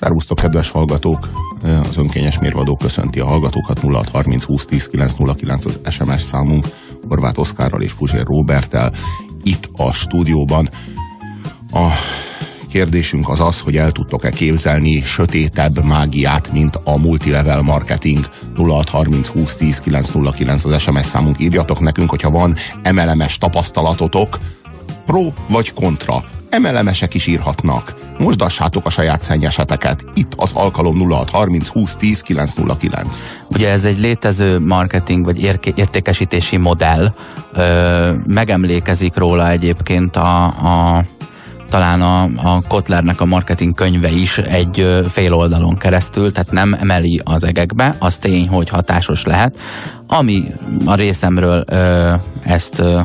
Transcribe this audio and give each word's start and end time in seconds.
Szervusztok, 0.00 0.38
kedves 0.38 0.70
hallgatók! 0.70 1.28
Az 1.62 1.96
önkényes 1.96 2.38
mérvadó 2.38 2.76
köszönti 2.76 3.20
a 3.20 3.26
hallgatókat 3.26 3.80
0630 3.80 4.44
20 4.44 4.64
10 4.64 4.88
909 4.88 5.64
az 5.64 5.80
SMS 5.90 6.22
számunk 6.22 6.66
Horváth 7.08 7.38
Oszkárral 7.38 7.82
és 7.82 7.92
Puzsér 7.92 8.24
Robertel 8.24 8.92
itt 9.42 9.68
a 9.76 9.92
stúdióban. 9.92 10.68
A 11.72 11.88
kérdésünk 12.68 13.28
az 13.28 13.40
az, 13.40 13.60
hogy 13.60 13.76
el 13.76 13.92
tudtok-e 13.92 14.30
képzelni 14.30 15.02
sötétebb 15.02 15.84
mágiát, 15.84 16.52
mint 16.52 16.80
a 16.84 16.98
multilevel 16.98 17.62
marketing 17.62 18.28
0630 18.56 19.28
20 19.28 19.56
10 19.56 19.80
909 19.80 20.64
az 20.64 20.82
SMS 20.82 21.06
számunk. 21.06 21.40
Írjatok 21.40 21.80
nekünk, 21.80 22.10
hogyha 22.10 22.30
van 22.30 22.54
MLMS 22.92 23.38
tapasztalatotok, 23.38 24.38
pro 25.06 25.22
vagy 25.48 25.72
kontra 25.72 26.24
emelemesek 26.50 27.14
is 27.14 27.26
írhatnak. 27.26 27.94
Mosdassátok 28.18 28.86
a 28.86 28.90
saját 28.90 29.22
szennyeseteket. 29.22 30.04
Itt 30.14 30.32
az 30.36 30.50
alkalom 30.54 31.10
0630 31.10 31.68
20 31.68 31.96
10 31.96 32.20
909. 32.20 33.22
Ugye 33.48 33.70
ez 33.70 33.84
egy 33.84 33.98
létező 33.98 34.58
marketing 34.58 35.24
vagy 35.24 35.42
értékesítési 35.76 36.56
modell. 36.56 37.14
Ö, 37.52 38.12
megemlékezik 38.26 39.16
róla 39.16 39.50
egyébként 39.50 40.16
a, 40.16 40.44
a 40.44 41.04
talán 41.68 42.02
a, 42.02 42.22
a 42.22 42.62
Kotlernek 42.68 43.20
a 43.20 43.24
marketing 43.24 43.74
könyve 43.74 44.10
is 44.10 44.38
egy 44.38 45.02
fél 45.08 45.32
oldalon 45.32 45.76
keresztül, 45.76 46.32
tehát 46.32 46.50
nem 46.50 46.76
emeli 46.80 47.20
az 47.24 47.44
egekbe, 47.44 47.96
az 47.98 48.16
tény, 48.16 48.48
hogy 48.48 48.68
hatásos 48.68 49.24
lehet. 49.24 49.58
Ami 50.06 50.44
a 50.84 50.94
részemről 50.94 51.64
ö, 51.66 52.12
ezt 52.44 52.78
ö, 52.78 53.00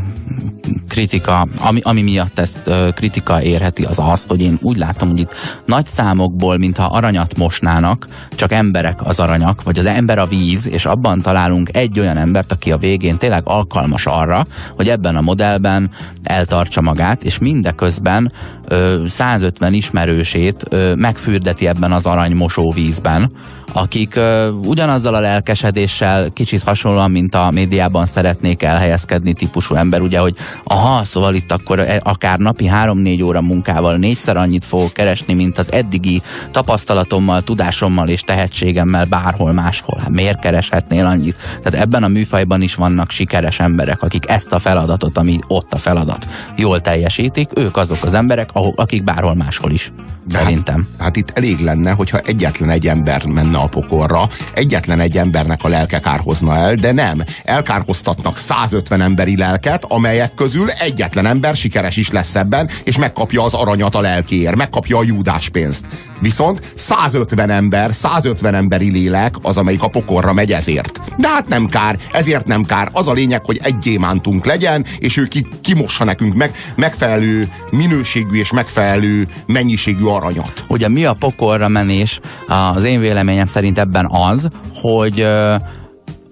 kritika, 0.87 1.47
ami, 1.59 1.79
ami 1.83 2.01
miatt 2.01 2.39
ezt 2.39 2.59
ö, 2.67 2.89
kritika 2.93 3.41
érheti, 3.41 3.83
az 3.83 3.99
az, 3.99 4.25
hogy 4.27 4.41
én 4.41 4.59
úgy 4.61 4.77
látom, 4.77 5.09
hogy 5.09 5.19
itt 5.19 5.33
nagy 5.65 5.85
számokból, 5.85 6.57
mintha 6.57 6.85
aranyat 6.85 7.37
mosnának, 7.37 8.07
csak 8.35 8.51
emberek 8.51 8.99
az 9.03 9.19
aranyak, 9.19 9.63
vagy 9.63 9.79
az 9.79 9.85
ember 9.85 10.17
a 10.17 10.25
víz, 10.25 10.67
és 10.67 10.85
abban 10.85 11.21
találunk 11.21 11.69
egy 11.75 11.99
olyan 11.99 12.17
embert, 12.17 12.51
aki 12.51 12.71
a 12.71 12.77
végén 12.77 13.17
tényleg 13.17 13.41
alkalmas 13.45 14.05
arra, 14.05 14.45
hogy 14.75 14.89
ebben 14.89 15.15
a 15.15 15.21
modellben 15.21 15.89
eltartsa 16.23 16.81
magát, 16.81 17.23
és 17.23 17.37
mindeközben 17.37 18.31
ö, 18.67 19.03
150 19.07 19.73
ismerősét 19.73 20.63
ö, 20.69 20.95
megfürdeti 20.95 21.67
ebben 21.67 21.91
az 21.91 22.05
aranymosó 22.05 22.71
vízben, 22.71 23.31
akik 23.73 24.15
ö, 24.15 24.49
ugyanazzal 24.49 25.13
a 25.13 25.19
lelkesedéssel, 25.19 26.29
kicsit 26.29 26.63
hasonlóan, 26.63 27.11
mint 27.11 27.35
a 27.35 27.51
médiában 27.51 28.05
szeretnék 28.05 28.63
elhelyezkedni 28.63 29.33
típusú 29.33 29.75
ember, 29.75 30.01
ugye, 30.01 30.14
hogy 30.21 30.35
aha, 30.63 31.03
szóval 31.03 31.35
itt 31.35 31.51
akkor 31.51 31.79
e, 31.79 32.01
akár 32.03 32.37
napi 32.37 32.69
3-4 32.73 33.23
óra 33.23 33.41
munkával 33.41 33.95
négyszer 33.95 34.37
annyit 34.37 34.65
fogok 34.65 34.93
keresni, 34.93 35.33
mint 35.33 35.57
az 35.57 35.71
eddigi 35.71 36.21
tapasztalatommal, 36.51 37.41
tudásommal 37.41 38.07
és 38.07 38.21
tehetségemmel 38.21 39.05
bárhol 39.05 39.53
máshol. 39.53 39.99
Hát 39.99 40.09
miért 40.09 40.39
kereshetnél 40.39 41.05
annyit? 41.05 41.35
Tehát 41.63 41.81
ebben 41.81 42.03
a 42.03 42.07
műfajban 42.07 42.61
is 42.61 42.75
vannak 42.75 43.11
sikeres 43.11 43.59
emberek, 43.59 44.01
akik 44.01 44.29
ezt 44.29 44.51
a 44.51 44.59
feladatot, 44.59 45.17
ami 45.17 45.39
ott 45.47 45.73
a 45.73 45.77
feladat, 45.77 46.27
jól 46.55 46.81
teljesítik, 46.81 47.49
ők 47.55 47.77
azok 47.77 48.03
az 48.03 48.13
emberek, 48.13 48.49
akik 48.75 49.03
bárhol 49.03 49.35
máshol 49.35 49.71
is. 49.71 49.91
De 50.27 50.37
szerintem. 50.37 50.87
Hát, 50.91 51.01
hát 51.01 51.15
itt 51.15 51.31
elég 51.33 51.59
lenne, 51.59 51.91
hogyha 51.91 52.19
egyetlen 52.19 52.69
egy 52.69 52.87
ember 52.87 53.25
menne 53.25 53.57
a 53.57 53.67
pokorra, 53.67 54.27
egyetlen 54.53 54.99
egy 54.99 55.17
embernek 55.17 55.63
a 55.63 55.67
lelke 55.67 55.99
kárhozna 55.99 56.55
el, 56.55 56.75
de 56.75 56.91
nem. 56.91 57.23
Elkárhoztatnak 57.43 58.37
150 58.37 59.01
emberi 59.01 59.37
lelket, 59.37 59.85
amelyek 60.05 60.33
közül 60.33 60.69
egyetlen 60.69 61.25
ember 61.25 61.55
sikeres 61.55 61.97
is 61.97 62.09
lesz 62.09 62.35
ebben, 62.35 62.69
és 62.83 62.97
megkapja 62.97 63.43
az 63.43 63.53
aranyat 63.53 63.95
a 63.95 64.01
lelkéért, 64.01 64.55
megkapja 64.55 64.97
a 64.97 65.03
júdás 65.03 65.49
pénzt. 65.49 65.85
Viszont 66.19 66.73
150 66.75 67.49
ember, 67.49 67.93
150 67.93 68.55
emberi 68.55 68.91
lélek 68.91 69.35
az, 69.41 69.57
amelyik 69.57 69.83
a 69.83 69.87
pokorra 69.87 70.33
megy 70.33 70.51
ezért. 70.51 70.99
De 71.17 71.27
hát 71.27 71.47
nem 71.47 71.65
kár, 71.65 71.97
ezért 72.11 72.47
nem 72.47 72.63
kár. 72.63 72.89
Az 72.91 73.07
a 73.07 73.13
lényeg, 73.13 73.45
hogy 73.45 73.59
egy 73.63 73.77
gyémántunk 73.77 74.45
legyen, 74.45 74.85
és 74.99 75.17
ő 75.17 75.23
ki, 75.23 75.47
kimossa 75.61 76.03
nekünk 76.03 76.33
meg, 76.33 76.51
megfelelő 76.75 77.47
minőségű 77.71 78.39
és 78.39 78.51
megfelelő 78.51 79.27
mennyiségű 79.45 80.03
aranyat. 80.03 80.65
Ugye 80.67 80.89
mi 80.89 81.05
a 81.05 81.13
pokorra 81.13 81.67
menés? 81.67 82.19
Az 82.47 82.83
én 82.83 82.99
véleményem 82.99 83.45
szerint 83.45 83.79
ebben 83.79 84.07
az, 84.11 84.49
hogy 84.73 85.27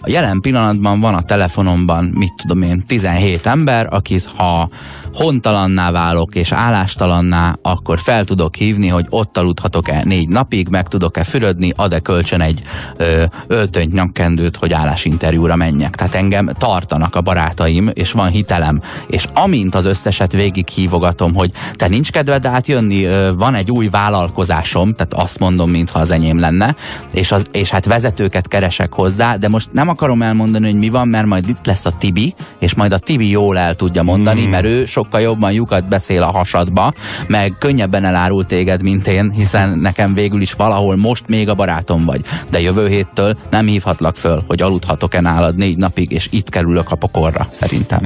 a 0.05 0.09
jelen 0.09 0.41
pillanatban 0.41 0.99
van 0.99 1.13
a 1.13 1.21
telefonomban, 1.21 2.05
mit 2.05 2.33
tudom 2.35 2.61
én, 2.61 2.83
17 2.87 3.45
ember, 3.45 3.87
akit 3.89 4.29
ha 4.35 4.69
hontalanná 5.13 5.91
válok 5.91 6.35
és 6.35 6.51
állástalanná, 6.51 7.55
akkor 7.61 7.99
fel 7.99 8.25
tudok 8.25 8.55
hívni, 8.55 8.87
hogy 8.87 9.05
ott 9.09 9.37
aludhatok-e 9.37 10.01
négy 10.03 10.27
napig, 10.27 10.67
meg 10.67 10.87
tudok-e 10.87 11.23
fürödni, 11.23 11.71
ad-e 11.75 11.99
kölcsön 11.99 12.41
egy 12.41 12.61
ö, 12.97 13.23
öltönyt, 13.47 13.93
nyakkendőt, 13.93 14.55
hogy 14.55 14.73
állásinterjúra 14.73 15.55
menjek. 15.55 15.95
Tehát 15.95 16.15
engem 16.15 16.49
tartanak 16.57 17.15
a 17.15 17.21
barátaim, 17.21 17.91
és 17.93 18.11
van 18.11 18.29
hitelem. 18.29 18.81
És 19.07 19.25
amint 19.33 19.75
az 19.75 19.85
összeset 19.85 20.31
végig 20.31 20.67
hívogatom, 20.67 21.33
hogy 21.33 21.51
te 21.75 21.87
nincs 21.87 22.11
kedved 22.11 22.45
átjönni, 22.45 23.03
ö, 23.03 23.33
van 23.35 23.55
egy 23.55 23.71
új 23.71 23.87
vállalkozásom, 23.87 24.93
tehát 24.93 25.13
azt 25.13 25.39
mondom, 25.39 25.69
mintha 25.69 25.99
az 25.99 26.11
enyém 26.11 26.39
lenne, 26.39 26.75
és, 27.11 27.31
az, 27.31 27.45
és 27.51 27.69
hát 27.69 27.85
vezetőket 27.85 28.47
keresek 28.47 28.93
hozzá, 28.93 29.35
de 29.35 29.47
most 29.47 29.69
nem 29.71 29.87
akarom 29.93 30.21
elmondani, 30.21 30.65
hogy 30.65 30.79
mi 30.79 30.89
van, 30.89 31.07
mert 31.07 31.25
majd 31.25 31.49
itt 31.49 31.65
lesz 31.65 31.85
a 31.85 31.91
Tibi, 31.97 32.33
és 32.59 32.73
majd 32.73 32.93
a 32.93 32.97
Tibi 32.97 33.29
jól 33.29 33.57
el 33.57 33.75
tudja 33.75 34.03
mondani, 34.03 34.45
mm. 34.45 34.49
mert 34.49 34.65
ő 34.65 34.85
sok 34.85 35.03
sokkal 35.03 35.21
jobban 35.21 35.51
lyukat 35.51 35.87
beszél 35.87 36.21
a 36.21 36.31
hasadba, 36.31 36.93
meg 37.27 37.53
könnyebben 37.59 38.05
elárul 38.05 38.45
téged, 38.45 38.81
mint 38.81 39.07
én, 39.07 39.31
hiszen 39.31 39.77
nekem 39.77 40.13
végül 40.13 40.41
is 40.41 40.53
valahol 40.53 40.95
most 40.95 41.23
még 41.27 41.49
a 41.49 41.53
barátom 41.53 42.05
vagy. 42.05 42.21
De 42.49 42.61
jövő 42.61 42.87
héttől 42.87 43.37
nem 43.49 43.65
hívhatlak 43.65 44.15
föl, 44.15 44.43
hogy 44.47 44.61
aludhatok-e 44.61 45.21
nálad 45.21 45.55
négy 45.55 45.77
napig, 45.77 46.11
és 46.11 46.27
itt 46.31 46.49
kerülök 46.49 46.91
a 46.91 46.95
pokorra, 46.95 47.47
szerintem. 47.49 47.99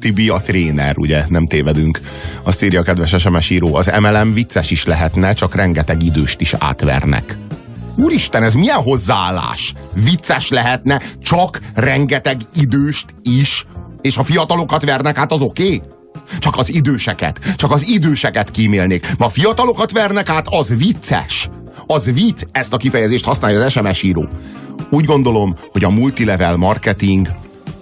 Tibi 0.00 0.28
a 0.28 0.36
tréner, 0.36 0.98
ugye, 0.98 1.24
nem 1.28 1.46
tévedünk. 1.46 2.00
Azt 2.42 2.62
írja 2.62 2.80
a 2.80 2.82
kedves 2.82 3.14
SMS 3.18 3.50
író, 3.50 3.74
az 3.74 3.90
MLM 4.00 4.32
vicces 4.32 4.70
is 4.70 4.84
lehetne, 4.84 5.32
csak 5.32 5.54
rengeteg 5.54 6.02
időst 6.02 6.40
is 6.40 6.54
átvernek. 6.58 7.36
Úristen, 7.96 8.42
ez 8.42 8.54
milyen 8.54 8.82
hozzáállás? 8.82 9.74
Vicces 9.94 10.48
lehetne, 10.48 11.00
csak 11.22 11.60
rengeteg 11.74 12.40
időst 12.54 13.14
is, 13.22 13.66
és 14.00 14.16
a 14.16 14.22
fiatalokat 14.22 14.84
vernek 14.84 15.18
át, 15.18 15.32
az 15.32 15.40
oké? 15.40 15.64
Okay? 15.64 15.82
Csak 16.38 16.56
az 16.56 16.72
időseket, 16.72 17.54
csak 17.56 17.72
az 17.72 17.86
időseket 17.88 18.50
kímélnék. 18.50 19.06
Ma 19.18 19.28
fiatalokat 19.28 19.92
vernek 19.92 20.28
át, 20.28 20.46
az 20.48 20.68
vicces. 20.76 21.48
Az 21.86 22.04
vicc, 22.04 22.42
ezt 22.52 22.72
a 22.72 22.76
kifejezést 22.76 23.24
használja 23.24 23.64
az 23.64 23.72
SMS 23.72 24.02
író. 24.02 24.28
Úgy 24.90 25.04
gondolom, 25.04 25.54
hogy 25.72 25.84
a 25.84 25.90
multilevel 25.90 26.56
marketing 26.56 27.28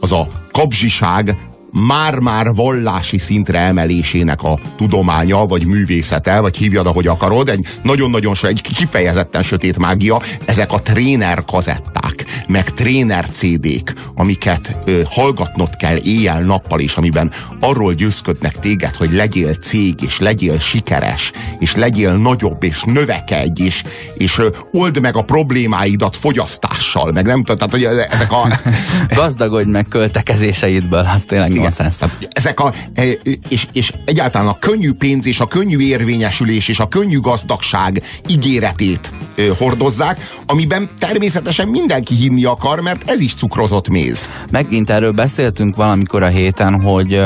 az 0.00 0.12
a 0.12 0.26
kapzsiság 0.50 1.36
már-már 1.72 2.54
vallási 2.54 3.18
szintre 3.18 3.58
emelésének 3.58 4.42
a 4.42 4.58
tudománya, 4.76 5.46
vagy 5.46 5.66
művészete, 5.66 6.40
vagy 6.40 6.56
hívjad, 6.56 6.86
ahogy 6.86 7.06
akarod, 7.06 7.48
egy 7.48 7.66
nagyon-nagyon 7.82 8.34
egy 8.42 8.60
kifejezetten 8.60 9.42
sötét 9.42 9.78
mágia, 9.78 10.20
ezek 10.44 10.72
a 10.72 10.82
tréner 10.82 11.44
kazetták, 11.44 12.21
meg 12.52 12.70
tréner 12.70 13.28
CD-k, 13.30 13.92
amiket 14.14 14.78
ö, 14.84 15.00
hallgatnod 15.10 15.76
kell 15.76 15.96
éjjel-nappal, 15.96 16.80
és 16.80 16.94
amiben 16.94 17.30
arról 17.60 17.92
győzködnek 17.92 18.58
téged, 18.58 18.94
hogy 18.94 19.12
legyél 19.12 19.54
cég, 19.54 19.94
és 20.02 20.18
legyél 20.18 20.58
sikeres, 20.58 21.32
és 21.58 21.74
legyél 21.74 22.16
nagyobb, 22.16 22.62
és 22.62 22.82
növekedj, 22.86 23.62
és, 23.62 23.82
és 24.14 24.38
ö, 24.38 24.48
old 24.72 25.00
meg 25.00 25.16
a 25.16 25.22
problémáidat 25.22 26.16
fogyasztással, 26.16 27.12
meg 27.12 27.24
nem 27.24 27.44
tudom, 27.44 27.68
tehát 27.68 27.72
hogy 27.72 28.06
ezek 28.10 28.32
a... 28.32 28.48
Gazdagodj 29.14 29.70
meg 29.70 29.86
költekezéseidből, 29.88 31.08
az 31.14 31.24
tényleg 31.24 31.52
nonsens. 31.52 31.96
Ezek 32.30 32.60
a, 32.60 32.72
e, 32.94 33.02
és, 33.48 33.66
és 33.72 33.92
egyáltalán 34.04 34.48
a 34.48 34.58
könnyű 34.58 34.92
pénz 34.92 35.26
és 35.26 35.40
a 35.40 35.46
könnyű 35.46 35.78
érvényesülés 35.78 36.68
és 36.68 36.80
a 36.80 36.88
könnyű 36.88 37.20
gazdagság 37.20 38.02
ígéretét 38.28 39.12
hordozzák, 39.58 40.20
amiben 40.46 40.90
természetesen 40.98 41.68
mindenki 41.68 42.14
hinni 42.14 42.41
akar, 42.44 42.80
mert 42.80 43.10
ez 43.10 43.20
is 43.20 43.34
cukrozott 43.34 43.88
méz. 43.88 44.28
Megint 44.50 44.90
erről 44.90 45.12
beszéltünk 45.12 45.76
valamikor 45.76 46.22
a 46.22 46.26
héten, 46.26 46.80
hogy 46.80 47.22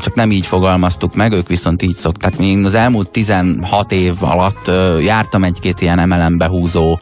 csak 0.00 0.14
nem 0.14 0.30
így 0.30 0.46
fogalmaztuk 0.46 1.14
meg, 1.14 1.32
ők 1.32 1.48
viszont 1.48 1.82
így 1.82 1.96
szokták. 1.96 2.38
Még 2.38 2.64
az 2.64 2.74
elmúlt 2.74 3.10
16 3.10 3.92
év 3.92 4.14
alatt 4.20 4.70
jártam 5.00 5.44
egy-két 5.44 5.80
ilyen 5.80 5.98
emelem 5.98 6.38
behúzó 6.38 6.98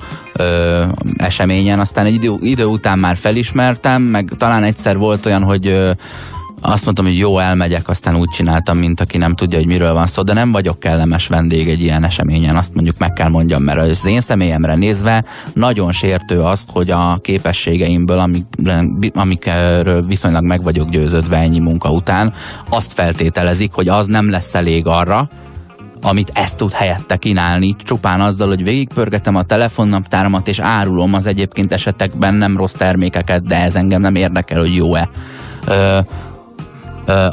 eseményen, 1.17 1.81
aztán 1.81 2.05
egy 2.06 2.14
idő, 2.14 2.37
idő 2.41 2.64
után 2.64 2.99
már 2.99 3.17
felismertem, 3.17 4.03
meg 4.03 4.31
talán 4.37 4.62
egyszer 4.62 4.96
volt 4.96 5.26
olyan, 5.26 5.43
hogy 5.43 5.82
azt 6.61 6.85
mondtam, 6.85 7.05
hogy 7.05 7.19
jó, 7.19 7.39
elmegyek, 7.39 7.89
aztán 7.89 8.17
úgy 8.17 8.29
csináltam, 8.29 8.79
mint 8.79 9.01
aki 9.01 9.19
nem 9.19 9.35
tudja, 9.35 9.59
hogy 9.59 9.67
miről 9.67 9.93
van 9.93 10.07
szó, 10.07 10.23
de 10.23 10.33
nem 10.33 10.53
vagyok 10.53 10.81
kellemes 10.81 11.27
vendég 11.27 11.69
egy 11.69 11.81
ilyen 11.81 12.05
eseményen, 12.05 12.57
azt 12.57 12.75
mondjuk 12.75 12.99
meg 12.99 13.12
kell 13.12 13.29
mondjam, 13.29 13.62
mert 13.62 13.79
az 13.79 14.07
én 14.07 14.21
személyemre 14.21 14.75
nézve 14.75 15.25
nagyon 15.53 15.93
sértő 15.93 16.41
azt, 16.41 16.69
hogy 16.73 16.91
a 16.91 17.19
képességeimből, 17.23 18.19
amik, 18.19 18.45
amikről 19.15 20.03
viszonylag 20.03 20.45
meg 20.45 20.62
vagyok 20.62 20.89
győződve 20.89 21.37
ennyi 21.37 21.59
munka 21.59 21.91
után, 21.91 22.33
azt 22.69 22.93
feltételezik, 22.93 23.73
hogy 23.73 23.89
az 23.89 24.06
nem 24.06 24.31
lesz 24.31 24.55
elég 24.55 24.87
arra, 24.87 25.29
amit 26.03 26.31
ezt 26.35 26.56
tud 26.56 26.73
helyette 26.73 27.17
kínálni, 27.17 27.77
csupán 27.85 28.21
azzal, 28.21 28.49
hogy 28.49 28.65
végigpörgetem 28.65 29.37
a 29.37 29.43
telefonnaptáramat, 29.43 30.49
és 30.49 30.59
árulom 30.59 31.15
az 31.15 31.27
egyébként 31.27 31.73
esetekben 31.73 32.35
nem 32.35 32.56
rossz 32.56 32.73
termékeket, 32.73 33.43
de 33.43 33.61
ez 33.61 33.77
engem 33.77 34.01
nem 34.01 34.15
érdekel, 34.15 34.59
hogy 34.59 34.75
jó-e. 34.75 35.09
Ö, 35.67 35.99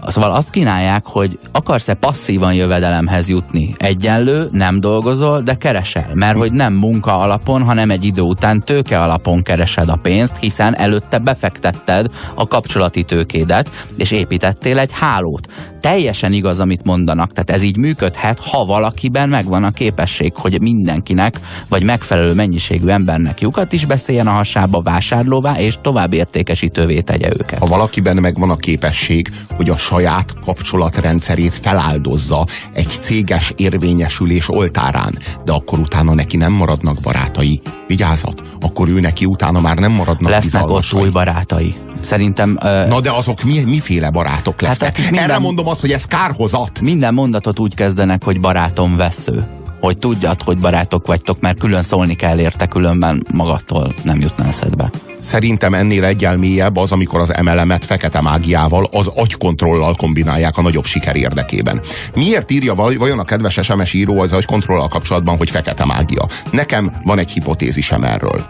Szóval 0.08 0.32
azt 0.32 0.50
kínálják, 0.50 1.06
hogy 1.06 1.40
akarsz-e 1.52 1.94
passzívan 1.94 2.54
jövedelemhez 2.54 3.30
jutni? 3.30 3.76
Egyenlő, 3.78 4.50
nem 4.52 4.80
dolgozol, 4.80 5.42
de 5.42 5.56
keresel. 5.56 6.10
Mert 6.14 6.38
hogy 6.38 6.52
nem 6.52 6.74
munka 6.74 7.18
alapon, 7.18 7.64
hanem 7.64 7.90
egy 7.90 8.06
idő 8.06 8.22
után 8.22 8.60
tőke 8.60 9.02
alapon 9.02 9.44
keresed 9.44 9.90
a 9.90 9.96
pénzt, 9.96 10.38
hiszen 10.40 10.78
előtte 10.78 11.18
befektetted 11.18 12.08
a 12.36 12.48
kapcsolati 12.48 13.04
tőkédet, 13.04 13.72
és 13.98 14.12
építettél 14.12 14.80
egy 14.80 14.92
hálót. 14.92 15.48
Teljesen 15.82 16.34
igaz, 16.34 16.60
amit 16.60 16.84
mondanak. 16.84 17.32
Tehát 17.32 17.50
ez 17.50 17.64
így 17.64 17.78
működhet, 17.78 18.40
ha 18.40 18.66
valakiben 18.66 19.30
megvan 19.30 19.64
a 19.64 19.72
képesség, 19.72 20.36
hogy 20.36 20.62
mindenkinek, 20.62 21.40
vagy 21.70 21.84
megfelelő 21.84 22.34
mennyiségű 22.34 22.88
embernek 22.88 23.42
lyukat 23.42 23.74
is 23.74 23.86
beszéljen 23.86 24.28
a 24.28 24.32
hasába 24.32 24.82
vásárlóvá, 24.82 25.60
és 25.60 25.78
tovább 25.82 26.14
értékesítővé 26.14 27.02
tegye 27.02 27.30
őket. 27.40 27.60
Ha 27.60 27.66
valakiben 27.66 28.16
megvan 28.16 28.50
a 28.50 28.56
képesség, 28.56 29.30
hogy 29.56 29.67
a 29.70 29.78
saját 29.78 30.34
kapcsolatrendszerét 30.46 31.54
feláldozza 31.54 32.46
egy 32.74 32.98
céges 33.00 33.54
érvényesülés 33.56 34.50
oltárán, 34.50 35.20
de 35.46 35.52
akkor 35.52 35.80
utána 35.80 36.14
neki 36.14 36.38
nem 36.38 36.52
maradnak 36.52 37.00
barátai. 37.02 37.62
Vigyázat, 37.88 38.42
akkor 38.62 38.90
ő 38.90 39.00
neki 39.00 39.26
utána 39.26 39.60
már 39.60 39.78
nem 39.78 39.92
maradnak 39.92 40.32
Lesznek 40.32 40.70
ott 40.70 40.94
új 40.94 41.10
barátai. 41.10 41.76
Szerintem... 42.02 42.58
Uh, 42.64 42.88
Na 42.88 43.02
de 43.02 43.12
azok 43.12 43.44
mi, 43.44 43.60
miféle 43.60 44.10
barátok 44.10 44.62
lesznek? 44.62 44.98
Hát, 44.98 45.10
minden, 45.10 45.30
Erre 45.30 45.40
mondom 45.40 45.68
azt, 45.68 45.80
hogy 45.80 45.92
ez 45.92 46.06
kárhozat. 46.06 46.82
Minden 46.82 47.14
mondatot 47.14 47.60
úgy 47.60 47.74
kezdenek, 47.74 48.24
hogy 48.24 48.40
barátom 48.40 48.96
vesző 48.96 49.48
hogy 49.80 49.98
tudjad, 49.98 50.42
hogy 50.42 50.58
barátok 50.58 51.08
vagytok, 51.08 51.40
mert 51.40 51.60
külön 51.60 51.84
szólni 51.84 52.16
kell 52.16 52.40
érte, 52.40 52.66
különben 52.66 53.26
magadtól 53.34 53.94
nem 54.04 54.20
jutna 54.20 54.46
eszedbe. 54.46 54.92
Szerintem 55.28 55.74
ennél 55.74 56.04
egyel 56.04 56.38
mélyebb 56.38 56.76
az, 56.76 56.92
amikor 56.92 57.20
az 57.20 57.34
emelemet 57.34 57.86
fekete 57.86 58.22
mágiával, 58.22 58.88
az 58.92 59.08
agykontrollal 59.08 59.96
kombinálják 59.96 60.58
a 60.58 60.62
nagyobb 60.62 60.86
siker 60.86 61.16
érdekében. 61.16 61.82
Miért 62.16 62.52
írja 62.52 62.74
vajon 62.76 63.20
a 63.20 63.24
kedves 63.24 63.60
SMS 63.62 63.94
író 63.94 64.20
az 64.20 64.34
agykontrollal 64.34 64.88
kapcsolatban, 64.88 65.38
hogy 65.38 65.50
fekete 65.50 65.86
mágia? 65.86 66.28
Nekem 66.52 66.92
van 67.04 67.20
egy 67.20 67.32
hipotézisem 67.32 68.04
erről. 68.04 68.46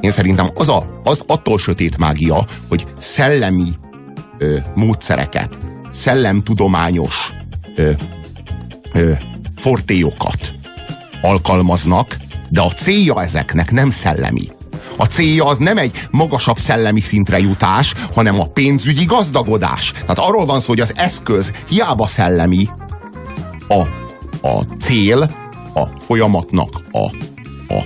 Én 0.00 0.10
szerintem 0.10 0.50
az, 0.54 0.68
a, 0.68 1.00
az 1.04 1.22
attól 1.26 1.58
sötét 1.58 1.98
mágia, 1.98 2.44
hogy 2.68 2.86
szellemi 2.98 3.68
ö, 4.38 4.56
módszereket, 4.74 5.58
szellemtudományos 5.90 7.32
ö, 7.76 7.90
ö, 8.92 9.12
fortélyokat 9.56 10.52
alkalmaznak, 11.22 12.16
de 12.48 12.60
a 12.60 12.70
célja 12.70 13.22
ezeknek 13.22 13.70
nem 13.70 13.90
szellemi. 13.90 14.55
A 14.96 15.04
célja 15.04 15.44
az 15.44 15.58
nem 15.58 15.76
egy 15.76 16.08
magasabb 16.10 16.58
szellemi 16.58 17.00
szintre 17.00 17.38
jutás, 17.38 17.94
hanem 18.14 18.40
a 18.40 18.46
pénzügyi 18.46 19.04
gazdagodás. 19.04 19.92
Tehát 19.92 20.18
arról 20.18 20.44
van 20.46 20.60
szó, 20.60 20.66
hogy 20.66 20.80
az 20.80 20.92
eszköz 20.96 21.52
hiába 21.68 22.06
szellemi, 22.06 22.68
a, 23.68 23.80
a 24.48 24.62
cél, 24.80 25.30
a 25.74 25.86
folyamatnak 26.06 26.70
a, 26.90 27.04
a, 27.74 27.82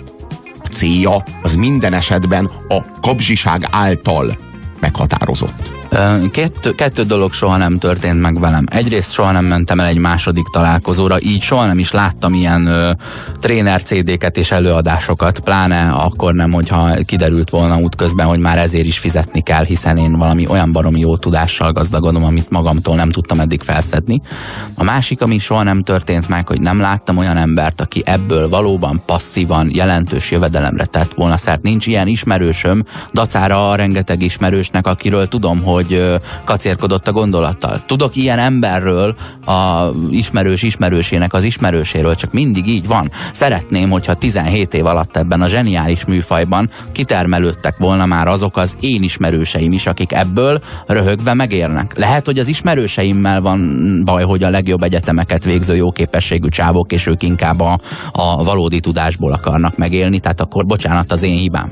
célja 0.71 1.23
az 1.43 1.55
minden 1.55 1.93
esetben 1.93 2.51
a 2.69 3.01
kapzsiság 3.01 3.67
által 3.71 4.39
meghatározott. 4.81 5.80
Kettő, 6.31 6.75
kettő 6.75 7.03
dolog 7.03 7.33
soha 7.33 7.57
nem 7.57 7.79
történt 7.79 8.21
meg 8.21 8.41
velem. 8.41 8.65
Egyrészt 8.71 9.13
soha 9.13 9.33
nem 9.33 9.45
mentem 9.45 9.81
el 9.81 9.87
egy 9.87 9.99
második 9.99 10.47
találkozóra, 10.53 11.21
így 11.21 11.43
soha 11.43 11.67
nem 11.67 11.79
is 11.79 11.93
láttam 11.93 12.35
ilyen 12.35 12.67
ö, 12.67 12.91
tréner 13.41 13.83
CD-ket 13.83 14.37
és 14.37 14.51
előadásokat, 14.51 15.41
pláne 15.41 15.91
akkor 15.91 16.35
nem, 16.35 16.53
hogyha 16.53 16.91
kiderült 17.05 17.51
volna 17.51 17.79
útközben, 17.79 18.27
hogy 18.27 18.39
már 18.39 18.59
ezért 18.59 18.87
is 18.87 18.99
fizetni 18.99 19.41
kell, 19.41 19.65
hiszen 19.65 19.97
én 19.97 20.13
valami 20.13 20.47
olyan 20.47 20.73
baromi 20.73 21.01
jó 21.01 21.17
tudással 21.17 21.73
gazdagodom, 21.73 22.25
amit 22.25 22.51
magamtól 22.51 22.97
nem 22.97 23.11
tudtam 23.11 23.41
eddig 23.41 23.61
felszedni. 23.63 24.21
A 24.75 24.85
másik, 24.85 25.23
ami 25.23 25.39
soha 25.39 25.63
nem 25.63 25.83
történt 25.83 26.29
meg, 26.29 26.49
hogy 26.49 26.61
nem 26.61 26.81
láttam 26.81 27.17
olyan 27.17 27.37
embert, 27.37 27.81
aki 27.81 28.03
ebből 28.05 28.49
valóban 28.49 29.03
passzívan 29.07 29.71
jelentős 29.73 30.31
jövedelemre 30.31 30.85
tett 30.85 31.13
volna 31.15 31.37
szert. 31.37 31.63
Nincs 31.63 31.87
ilyen 31.87 32.07
ismerősöm, 32.07 32.85
dacára 33.13 33.71
a 33.71 33.75
rengeteg 33.75 34.23
ismerősnek, 34.23 34.87
akiről 34.87 35.27
tudom, 35.27 35.63
hogy 35.63 35.80
hogy 35.81 36.21
kacérkodott 36.45 37.09
a 37.09 37.13
gondolattal. 37.13 37.81
Tudok 37.87 38.17
ilyen 38.17 38.39
emberről, 38.39 39.15
a 39.47 39.89
ismerős 40.11 40.63
ismerősének 40.63 41.33
az 41.33 41.45
ismerőséről, 41.45 42.15
csak 42.15 42.33
mindig 42.33 42.67
így 42.67 42.87
van. 42.87 43.11
Szeretném, 43.33 43.91
hogyha 43.91 44.15
17 44.15 44.75
év 44.75 44.87
alatt 44.87 45.17
ebben 45.17 45.41
a 45.41 45.49
zseniális 45.49 46.05
műfajban 46.05 46.71
kitermelődtek 46.93 47.77
volna 47.77 48.07
már 48.07 48.29
azok 48.29 48.57
az 48.57 48.77
én 48.81 49.03
ismerőseim 49.03 49.73
is, 49.73 49.87
akik 49.87 50.13
ebből 50.13 50.61
röhögve 50.87 51.35
megérnek. 51.35 51.99
Lehet, 51.99 52.27
hogy 52.27 52.39
az 52.39 52.49
ismerőseimmel 52.49 53.41
van 53.41 54.03
baj, 54.05 54.25
hogy 54.25 54.43
a 54.43 54.51
legjobb 54.51 54.83
egyetemeket 54.83 55.45
végző 55.45 55.77
jó 55.77 55.91
képességű 55.91 56.49
csávok, 56.49 56.93
és 56.93 57.07
ők 57.07 57.23
inkább 57.23 57.61
a, 57.61 57.81
a 58.13 58.45
valódi 58.45 58.81
tudásból 58.81 59.33
akarnak 59.33 59.77
megélni, 59.77 60.21
tehát 60.21 60.41
akkor 60.41 60.67
bocsánat 60.67 61.13
az 61.13 61.23
én 61.23 61.37
hibám. 61.37 61.71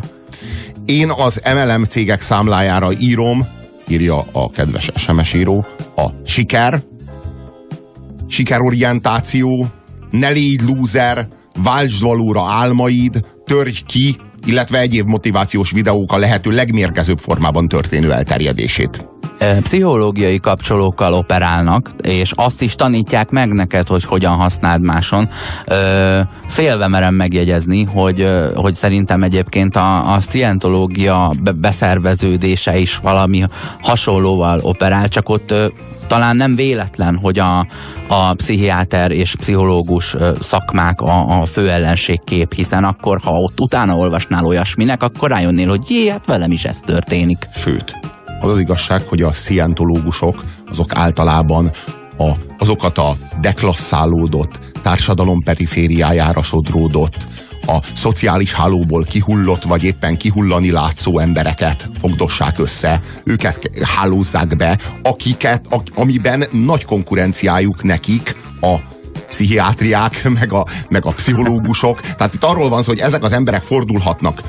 Én 0.85 1.11
az 1.11 1.43
MLM 1.55 1.83
cégek 1.83 2.21
számlájára 2.21 2.93
írom, 2.93 3.47
írja 3.91 4.25
a 4.33 4.51
kedves 4.51 4.91
SMS 4.95 5.35
író, 5.35 5.67
a 5.97 6.09
siker, 6.25 6.83
sikerorientáció, 8.27 9.67
ne 10.11 10.29
légy 10.29 10.63
lúzer, 10.63 11.29
váltsd 11.63 12.03
valóra 12.03 12.43
álmaid, 12.43 13.21
törj 13.45 13.81
ki, 13.87 14.17
illetve 14.47 14.79
egyéb 14.79 15.07
motivációs 15.07 15.71
videók 15.71 16.13
a 16.13 16.19
lehető 16.19 16.51
legmérgezőbb 16.51 17.19
formában 17.19 17.69
történő 17.69 18.13
elterjedését. 18.13 19.07
Pszichológiai 19.63 20.41
kapcsolókkal 20.41 21.13
operálnak, 21.13 21.91
és 22.03 22.33
azt 22.35 22.63
is 22.63 22.75
tanítják 22.75 23.31
meg 23.31 23.53
neked, 23.53 23.87
hogy 23.87 24.05
hogyan 24.05 24.33
használd 24.33 24.83
máson. 24.83 25.29
Félve 26.47 26.89
merem 26.89 27.15
megjegyezni, 27.15 27.85
hogy, 27.85 28.29
hogy 28.55 28.75
szerintem 28.75 29.23
egyébként 29.23 29.77
a, 29.77 30.13
a 30.13 30.21
szientológia 30.21 31.31
beszerveződése 31.55 32.79
is 32.79 32.97
valami 32.97 33.45
hasonlóval 33.81 34.59
operál, 34.63 35.09
csak 35.09 35.29
ott 35.29 35.55
talán 36.07 36.37
nem 36.37 36.57
véletlen, 36.57 37.19
hogy 37.23 37.39
a, 37.39 37.67
a 38.09 38.35
pszichiáter 38.35 39.11
és 39.11 39.35
pszichológus 39.39 40.17
szakmák 40.41 41.01
a, 41.01 41.41
a 41.41 41.45
fő 41.45 41.71
ellenségkép, 41.71 42.55
hiszen 42.55 42.85
akkor, 42.85 43.21
ha 43.21 43.41
ott 43.41 43.61
utána 43.61 43.95
olvasnál 43.95 44.45
olyasminek, 44.45 45.03
akkor 45.03 45.31
rájönnél, 45.31 45.69
hogy 45.69 45.91
jé, 45.91 46.09
hát 46.09 46.27
velem 46.27 46.51
is 46.51 46.65
ez 46.65 46.81
történik. 46.81 47.49
Sőt, 47.55 47.99
az 48.41 48.51
az 48.51 48.59
igazság, 48.59 49.03
hogy 49.03 49.23
a 49.23 49.33
szientológusok 49.33 50.45
azok 50.71 50.95
általában 50.95 51.71
a, 52.19 52.31
azokat 52.59 52.99
a 52.99 53.17
deklasszálódott, 53.41 54.59
társadalom 54.83 55.43
perifériájára 55.43 56.43
sodródott, 56.43 57.17
a 57.67 57.79
szociális 57.95 58.53
hálóból 58.53 59.05
kihullott, 59.05 59.63
vagy 59.63 59.83
éppen 59.83 60.17
kihullani 60.17 60.71
látszó 60.71 61.19
embereket 61.19 61.91
fogdossák 62.01 62.59
össze, 62.59 63.03
őket 63.25 63.71
hálózzák 63.83 64.57
be, 64.57 64.79
akiket, 65.03 65.67
amiben 65.95 66.45
nagy 66.51 66.85
konkurenciájuk 66.85 67.83
nekik 67.83 68.37
a 68.61 68.77
pszichiátriák, 69.29 70.29
meg 70.41 70.53
a, 70.53 70.67
meg 70.89 71.05
a 71.07 71.11
pszichológusok. 71.11 72.01
Tehát 72.01 72.35
itt 72.35 72.45
arról 72.45 72.69
van 72.69 72.83
szó, 72.83 72.89
hogy 72.91 73.01
ezek 73.01 73.23
az 73.23 73.33
emberek 73.33 73.63
fordulhatnak 73.63 74.43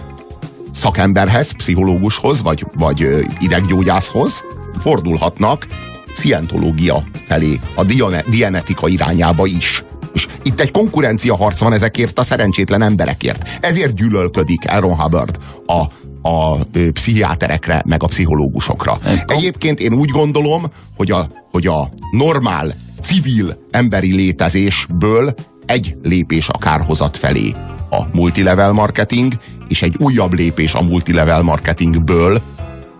szakemberhez, 0.79 1.51
pszichológushoz, 1.51 2.41
vagy, 2.41 2.65
vagy 2.74 3.25
ideggyógyászhoz, 3.39 4.43
fordulhatnak 4.77 5.67
szientológia 6.13 7.03
felé, 7.25 7.59
a 7.75 7.83
dianetika 8.29 8.88
irányába 8.88 9.45
is. 9.45 9.83
És 10.13 10.27
itt 10.43 10.59
egy 10.59 10.71
konkurencia 10.71 11.36
harc 11.36 11.59
van 11.59 11.74
ezekért 11.74 12.19
a 12.19 12.24
szerencsétlen 12.24 12.81
emberekért. 12.81 13.57
Ezért 13.62 13.95
gyűlölködik 13.95 14.71
Aaron 14.71 14.95
Hubbard 14.95 15.38
a, 15.65 15.83
a 16.29 16.65
pszichiáterekre, 16.93 17.83
meg 17.86 18.03
a 18.03 18.07
pszichológusokra. 18.07 18.98
Egyébként 19.25 19.79
én 19.79 19.93
úgy 19.93 20.09
gondolom, 20.09 20.63
hogy 20.95 21.12
a, 21.12 21.27
hogy 21.51 21.67
a 21.67 21.89
normál, 22.12 22.74
civil 23.01 23.67
emberi 23.71 24.13
létezésből 24.13 25.33
egy 25.65 25.95
lépés 26.03 26.50
a 26.50 26.57
kárhozat 26.57 27.17
felé 27.17 27.53
a 27.89 28.01
multilevel 28.12 28.72
marketing, 28.72 29.34
és 29.67 29.81
egy 29.81 29.96
újabb 30.00 30.34
lépés 30.34 30.74
a 30.74 30.81
multilevel 30.81 31.41
marketingből 31.41 32.41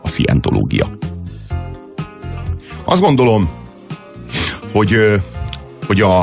a 0.02 0.08
szientológia. 0.08 0.86
Azt 2.84 3.02
gondolom, 3.02 3.50
hogy, 4.72 4.96
hogy 5.88 6.02
a, 6.02 6.20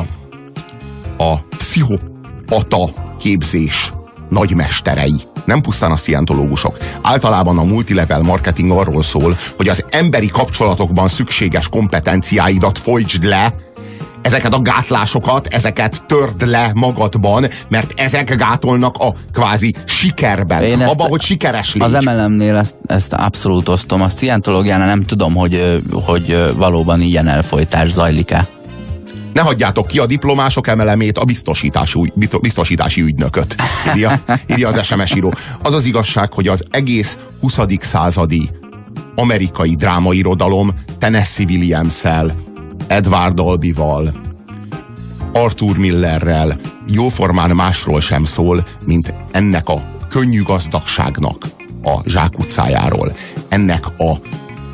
a 1.17 1.37
pszichopata 1.57 2.89
képzés 3.19 3.91
nagymesterei, 4.29 5.21
nem 5.45 5.61
pusztán 5.61 5.91
a 5.91 5.95
szientológusok. 5.95 6.77
Általában 7.01 7.57
a 7.57 7.63
multilevel 7.63 8.21
marketing 8.21 8.71
arról 8.71 9.01
szól, 9.01 9.37
hogy 9.57 9.69
az 9.69 9.85
emberi 9.89 10.27
kapcsolatokban 10.27 11.07
szükséges 11.07 11.69
kompetenciáidat 11.69 12.77
folytsd 12.77 13.23
le 13.23 13.53
ezeket 14.27 14.53
a 14.53 14.59
gátlásokat, 14.59 15.47
ezeket 15.47 16.03
törd 16.05 16.47
le 16.47 16.71
magadban, 16.73 17.47
mert 17.69 17.99
ezek 17.99 18.35
gátolnak 18.35 18.97
a 18.97 19.13
kvázi 19.33 19.73
sikerben. 19.85 20.63
Én 20.63 20.81
abba, 20.81 21.03
hogy 21.03 21.21
sikeres 21.21 21.73
légy. 21.73 21.93
Az 21.93 22.03
MLM-nél 22.05 22.55
ezt, 22.55 22.75
ezt 22.85 23.13
abszolút 23.13 23.69
osztom. 23.69 24.01
A 24.01 24.09
szientológiánál 24.09 24.87
nem 24.87 25.03
tudom, 25.03 25.35
hogy, 25.35 25.81
hogy 25.91 26.53
valóban 26.55 27.01
ilyen 27.01 27.27
elfolytás 27.27 27.91
zajlik-e. 27.91 28.47
Ne 29.33 29.41
hagyjátok 29.41 29.87
ki 29.87 29.99
a 29.99 30.05
diplomások 30.05 30.67
emelemét, 30.67 31.17
a 31.17 31.23
biztosítási, 31.23 32.13
biztosítási 32.41 33.01
ügynököt, 33.01 33.55
írja, 33.95 34.19
írja 34.47 34.67
az 34.67 34.85
SMS 34.85 35.15
író. 35.15 35.33
Az 35.61 35.73
az 35.73 35.85
igazság, 35.85 36.33
hogy 36.33 36.47
az 36.47 36.63
egész 36.69 37.17
20. 37.39 37.59
századi 37.81 38.49
amerikai 39.15 39.75
drámairodalom 39.75 40.73
Tennessee 40.99 41.45
Williams-el, 41.49 42.31
Edward 42.87 43.39
Albival, 43.39 44.13
Arthur 45.33 45.77
Millerrel 45.77 46.57
jóformán 46.87 47.49
másról 47.49 48.01
sem 48.01 48.23
szól, 48.23 48.65
mint 48.85 49.13
ennek 49.31 49.69
a 49.69 49.81
könnyű 50.09 50.41
gazdagságnak 50.41 51.45
a 51.83 51.99
zsákutcájáról, 52.05 53.11
ennek 53.49 53.87
a, 53.97 54.17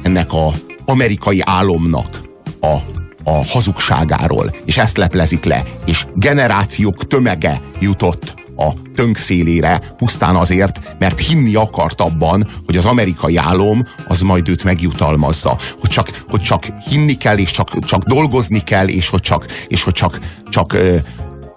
ennek 0.02 0.34
a 0.34 0.52
amerikai 0.86 1.42
álomnak 1.46 2.22
a 2.62 2.78
a 3.24 3.46
hazugságáról, 3.46 4.56
és 4.66 4.78
ezt 4.78 4.98
leplezik 4.98 5.44
le, 5.44 5.64
és 5.86 6.06
generációk 6.16 7.08
tömege 7.08 7.62
jutott 7.80 8.43
a 8.56 8.74
tönkszélére 8.96 9.80
pusztán 9.98 10.36
azért, 10.36 10.96
mert 11.00 11.20
hinni 11.20 11.56
akart 11.56 12.02
abban, 12.02 12.48
hogy 12.66 12.78
az 12.78 12.86
amerikai 12.86 13.38
álom 13.38 13.84
az 14.08 14.22
majd 14.22 14.50
őt 14.50 14.64
megjutalmazza. 14.64 15.58
Hogy 15.80 15.90
csak, 15.90 16.24
hogy 16.30 16.42
csak 16.42 16.66
hinni 16.90 17.18
kell, 17.18 17.38
és 17.38 17.52
csak, 17.52 17.86
csak 17.86 18.04
dolgozni 18.04 18.60
kell, 18.60 18.88
és 18.88 19.10
hogy 19.10 19.22
csak, 19.22 19.46
és 19.68 19.84
hogy 19.84 19.94
csak, 19.94 20.20
csak 20.50 20.78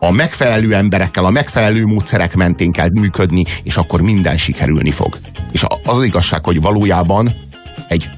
a 0.01 0.11
megfelelő 0.11 0.75
emberekkel, 0.75 1.25
a 1.25 1.31
megfelelő 1.31 1.87
módszerek 1.87 2.35
mentén 2.35 2.73
kell 2.73 2.89
működni, 2.93 3.45
és 3.63 3.77
akkor 3.77 4.01
minden 4.01 4.37
sikerülni 4.37 4.91
fog. 4.91 5.19
És 5.53 5.63
az, 5.63 5.97
az 5.97 6.05
igazság, 6.05 6.45
hogy 6.45 6.61
valójában 6.61 7.35
egy 7.89 8.09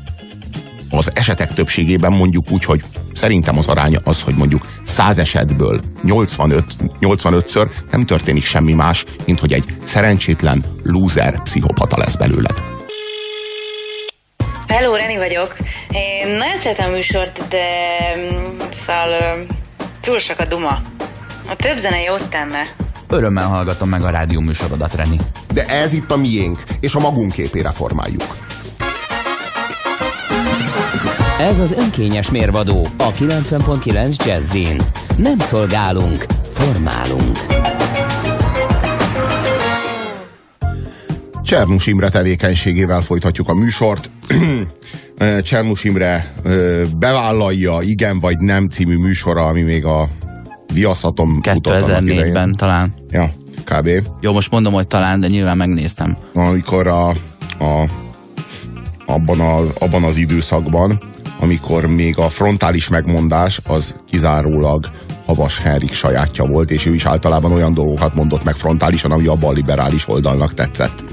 az 0.91 1.11
esetek 1.15 1.55
többségében 1.55 2.13
mondjuk 2.13 2.51
úgy, 2.51 2.65
hogy 2.65 2.85
szerintem 3.15 3.59
az 3.59 3.67
aránya 3.67 4.01
az, 4.05 4.23
hogy 4.23 4.35
mondjuk 4.35 4.67
100 4.85 5.19
esetből 5.19 5.81
85, 6.03 6.65
85-ször 7.01 7.71
nem 7.91 8.07
történik 8.07 8.45
semmi 8.45 8.73
más, 8.73 9.05
mint 9.25 9.41
hogy 9.41 9.53
egy 9.53 9.65
szerencsétlen 9.85 10.65
loser 10.83 11.43
pszichopata 11.43 11.97
lesz 11.99 12.17
belőled. 12.17 12.63
Hello, 14.69 14.95
Reni 14.95 15.17
vagyok. 15.17 15.57
Én 15.91 16.29
nagyon 16.29 16.57
szeretem 16.57 16.91
a 16.91 16.95
műsort, 16.95 17.49
de 17.49 17.67
szóval 18.87 19.47
túl 20.01 20.19
sok 20.19 20.39
a 20.39 20.45
duma. 20.45 20.81
A 21.51 21.57
több 21.57 21.79
zene 21.79 22.03
jót 22.03 22.29
tenne. 22.29 22.63
Örömmel 23.09 23.47
hallgatom 23.47 23.89
meg 23.89 24.03
a 24.03 24.11
rádió 24.11 24.41
műsorodat, 24.41 24.95
Reni. 24.95 25.17
De 25.53 25.65
ez 25.65 25.93
itt 25.93 26.11
a 26.11 26.17
miénk, 26.17 26.63
és 26.81 26.95
a 26.95 27.01
magunk 27.01 27.33
képére 27.33 27.71
formáljuk. 27.71 28.48
Ez 31.39 31.59
az 31.59 31.73
önkényes 31.73 32.31
mérvadó 32.31 32.87
a 32.99 33.13
90.9 33.13 34.27
Jazzin. 34.27 34.83
Nem 35.17 35.39
szolgálunk, 35.39 36.27
formálunk. 36.53 37.37
Csernus 41.43 41.87
Imre 41.87 42.09
tevékenységével 42.09 43.01
folytatjuk 43.01 43.49
a 43.49 43.55
műsort. 43.55 44.11
Csernus 45.43 45.85
Imre 45.85 46.35
bevállalja 46.99 47.79
Igen 47.81 48.19
vagy 48.19 48.39
Nem 48.39 48.69
című 48.69 48.97
műsora, 48.97 49.45
ami 49.45 49.63
még 49.63 49.85
a 49.85 50.09
Viaszatom 50.73 51.39
2004-ben 51.43 52.55
talán. 52.57 52.95
Ja, 53.11 53.31
kb. 53.65 53.89
Jó, 54.21 54.33
most 54.33 54.51
mondom, 54.51 54.73
hogy 54.73 54.87
talán, 54.87 55.21
de 55.21 55.29
nyilván 55.29 55.57
megnéztem. 55.57 56.17
Amikor 56.35 56.89
a, 56.89 57.09
a 57.59 57.89
abban, 59.07 59.41
a, 59.41 59.63
abban 59.79 60.05
az 60.05 60.17
időszakban, 60.17 60.99
amikor 61.41 61.87
még 61.87 62.19
a 62.19 62.29
frontális 62.29 62.89
megmondás 62.89 63.61
az 63.67 63.95
kizárólag 64.11 64.85
Havas 65.27 65.59
Henrik 65.59 65.93
sajátja 65.93 66.45
volt, 66.45 66.71
és 66.71 66.87
ő 66.87 66.95
is 66.95 67.05
általában 67.05 67.53
olyan 67.53 67.73
dolgokat 67.73 68.15
mondott 68.15 68.45
meg 68.45 68.55
frontálisan, 68.55 69.13
ami 69.13 69.27
a 69.27 69.53
liberális 69.53 70.09
oldalnak 70.09 70.55
tetszett. 70.55 71.05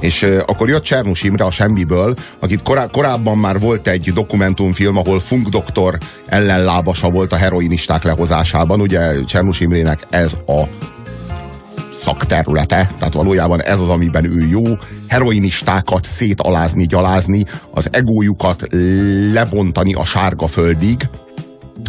És 0.00 0.22
akkor 0.46 0.68
jött 0.68 0.82
Csernus 0.82 1.22
Imre 1.22 1.44
a 1.44 1.50
semmiből, 1.50 2.14
akit 2.38 2.62
korá- 2.62 2.90
korábban 2.90 3.38
már 3.38 3.58
volt 3.58 3.88
egy 3.88 4.12
dokumentumfilm, 4.12 4.96
ahol 4.96 5.20
Funk 5.20 5.48
doktor 5.48 5.98
ellenlábasa 6.26 7.10
volt 7.10 7.32
a 7.32 7.36
heroinisták 7.36 8.02
lehozásában. 8.02 8.80
Ugye 8.80 9.24
Csernus 9.24 9.60
Imrének 9.60 10.06
ez 10.10 10.36
a 10.46 10.62
szakterülete, 12.02 12.90
tehát 12.98 13.14
valójában 13.14 13.62
ez 13.62 13.80
az, 13.80 13.88
amiben 13.88 14.24
ő 14.24 14.46
jó, 14.46 14.62
heroinistákat 15.08 16.04
szétalázni, 16.04 16.86
gyalázni, 16.86 17.44
az 17.70 17.88
egójukat 17.90 18.66
lebontani 19.32 19.94
a 19.94 20.04
sárga 20.04 20.46
földig, 20.46 21.08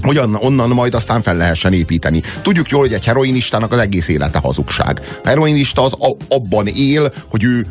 hogy 0.02 0.20
onnan 0.40 0.70
majd 0.70 0.94
aztán 0.94 1.22
fel 1.22 1.36
lehessen 1.36 1.74
építeni. 1.74 2.22
Tudjuk 2.42 2.70
jól, 2.70 2.82
hogy 2.82 2.94
egy 2.94 3.06
heroinistának 3.06 3.72
az 3.72 3.78
egész 3.78 4.08
élete 4.08 4.40
hazugság. 4.40 5.02
A 5.24 5.28
heroinista 5.28 5.84
az 5.84 5.94
abban 6.30 6.68
él, 6.68 7.12
hogy 7.30 7.44
ő 7.44 7.66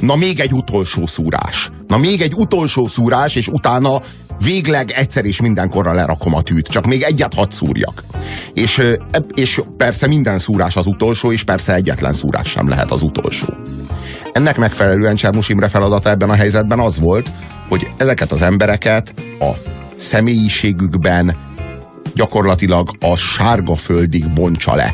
na 0.00 0.16
még 0.16 0.40
egy 0.40 0.52
utolsó 0.52 1.06
szúrás. 1.06 1.70
Na 1.86 1.98
még 1.98 2.20
egy 2.20 2.32
utolsó 2.34 2.86
szúrás, 2.86 3.34
és 3.34 3.48
utána 3.48 4.00
végleg 4.44 4.90
egyszer 4.90 5.24
és 5.24 5.40
mindenkorra 5.40 5.92
lerakom 5.92 6.34
a 6.34 6.42
tűt, 6.42 6.66
csak 6.66 6.86
még 6.86 7.02
egyet 7.02 7.34
hadd 7.34 7.50
szúrjak. 7.50 8.04
És, 8.54 8.82
és 9.34 9.60
persze 9.76 10.06
minden 10.06 10.38
szúrás 10.38 10.76
az 10.76 10.86
utolsó, 10.86 11.32
és 11.32 11.42
persze 11.42 11.74
egyetlen 11.74 12.12
szúrás 12.12 12.48
sem 12.48 12.68
lehet 12.68 12.90
az 12.90 13.02
utolsó. 13.02 13.46
Ennek 14.32 14.56
megfelelően 14.56 15.16
Csermus 15.16 15.48
Imre 15.48 15.68
feladata 15.68 16.10
ebben 16.10 16.30
a 16.30 16.34
helyzetben 16.34 16.78
az 16.78 17.00
volt, 17.00 17.30
hogy 17.68 17.90
ezeket 17.96 18.32
az 18.32 18.42
embereket 18.42 19.14
a 19.40 19.50
személyiségükben 19.94 21.36
gyakorlatilag 22.14 22.90
a 23.00 23.16
sárga 23.16 23.74
földig 23.74 24.32
bontsa 24.32 24.74
le. 24.74 24.92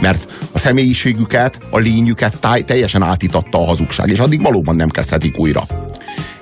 Mert 0.00 0.32
a 0.52 0.58
személyiségüket, 0.58 1.58
a 1.70 1.78
lényüket 1.78 2.40
táj, 2.40 2.64
teljesen 2.64 3.02
átítatta 3.02 3.58
a 3.58 3.66
hazugság, 3.66 4.08
és 4.08 4.18
addig 4.18 4.42
valóban 4.42 4.76
nem 4.76 4.88
kezdhetik 4.88 5.38
újra. 5.38 5.62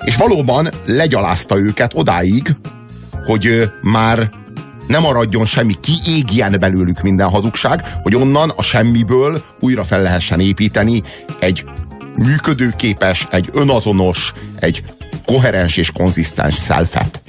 És 0.03 0.15
valóban 0.15 0.69
legyalázta 0.85 1.57
őket 1.57 1.91
odáig, 1.95 2.55
hogy 3.23 3.71
már 3.81 4.29
nem 4.87 5.01
maradjon 5.01 5.45
semmi, 5.45 5.73
kiégjen 5.79 6.55
belőlük 6.59 7.01
minden 7.01 7.29
hazugság, 7.29 7.87
hogy 8.03 8.15
onnan 8.15 8.49
a 8.55 8.61
semmiből 8.61 9.43
újra 9.59 9.83
fel 9.83 10.01
lehessen 10.01 10.39
építeni 10.39 11.01
egy 11.39 11.65
működőképes, 12.15 13.27
egy 13.31 13.49
önazonos, 13.53 14.31
egy 14.59 14.83
koherens 15.25 15.77
és 15.77 15.91
konzisztens 15.91 16.53
szelfet. 16.53 17.21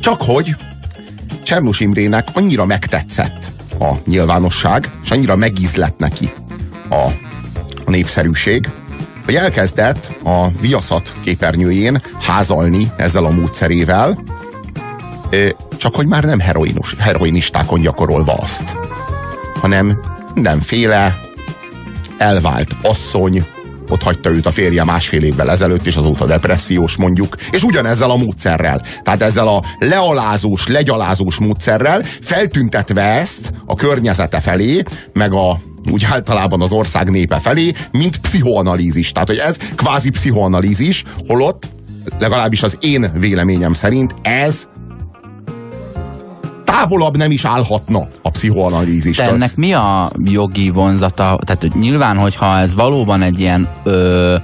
Csak 0.00 0.22
hogy 0.22 0.56
Csernus 1.42 1.80
Imrének 1.80 2.28
annyira 2.34 2.64
megtetszett 2.64 3.57
a 3.78 3.92
nyilvánosság, 4.06 4.90
és 5.02 5.10
annyira 5.10 5.36
megízlett 5.36 5.98
neki 5.98 6.32
a, 6.88 7.06
a 7.84 7.90
népszerűség, 7.90 8.70
hogy 9.24 9.34
elkezdett 9.34 10.10
a 10.24 10.48
viaszat 10.60 11.14
képernyőjén 11.22 12.02
házalni 12.20 12.90
ezzel 12.96 13.24
a 13.24 13.30
módszerével, 13.30 14.22
csak 15.76 15.94
hogy 15.94 16.06
már 16.06 16.24
nem 16.24 16.40
heroinus, 16.40 16.94
heroinistákon 16.98 17.80
gyakorolva 17.80 18.32
azt, 18.32 18.76
hanem 19.60 20.00
mindenféle 20.34 21.20
elvált 22.18 22.76
asszony, 22.82 23.44
ott 23.88 24.02
hagyta 24.02 24.30
őt 24.30 24.46
a 24.46 24.50
férje 24.50 24.84
másfél 24.84 25.22
évvel 25.22 25.50
ezelőtt, 25.50 25.86
és 25.86 25.96
azóta 25.96 26.26
depressziós 26.26 26.96
mondjuk, 26.96 27.36
és 27.50 27.62
ugyanezzel 27.62 28.10
a 28.10 28.16
módszerrel, 28.16 28.82
tehát 29.02 29.22
ezzel 29.22 29.48
a 29.48 29.62
lealázós, 29.78 30.66
legyalázós 30.66 31.38
módszerrel 31.38 32.02
feltüntetve 32.02 33.02
ezt 33.02 33.52
a 33.66 33.74
környezete 33.74 34.40
felé, 34.40 34.82
meg 35.12 35.32
a 35.32 35.60
úgy 35.92 36.06
általában 36.10 36.62
az 36.62 36.72
ország 36.72 37.10
népe 37.10 37.38
felé, 37.38 37.72
mint 37.92 38.18
pszichoanalízis. 38.18 39.12
Tehát, 39.12 39.28
hogy 39.28 39.38
ez 39.38 39.56
kvázi 39.76 40.10
pszichoanalízis, 40.10 41.02
holott 41.26 41.68
legalábbis 42.18 42.62
az 42.62 42.76
én 42.80 43.12
véleményem 43.18 43.72
szerint 43.72 44.14
ez 44.22 44.66
távolabb 46.70 47.16
nem 47.16 47.30
is 47.30 47.44
állhatna 47.44 48.08
a 48.22 48.30
pszichoanalízis. 48.30 49.18
ennek 49.18 49.56
mi 49.56 49.72
a 49.72 50.10
jogi 50.24 50.70
vonzata? 50.70 51.38
Tehát 51.44 51.60
hogy 51.60 51.72
nyilván, 51.74 52.18
hogyha 52.18 52.58
ez 52.58 52.74
valóban 52.74 53.22
egy 53.22 53.40
ilyen 53.40 53.68
ö, 53.84 54.36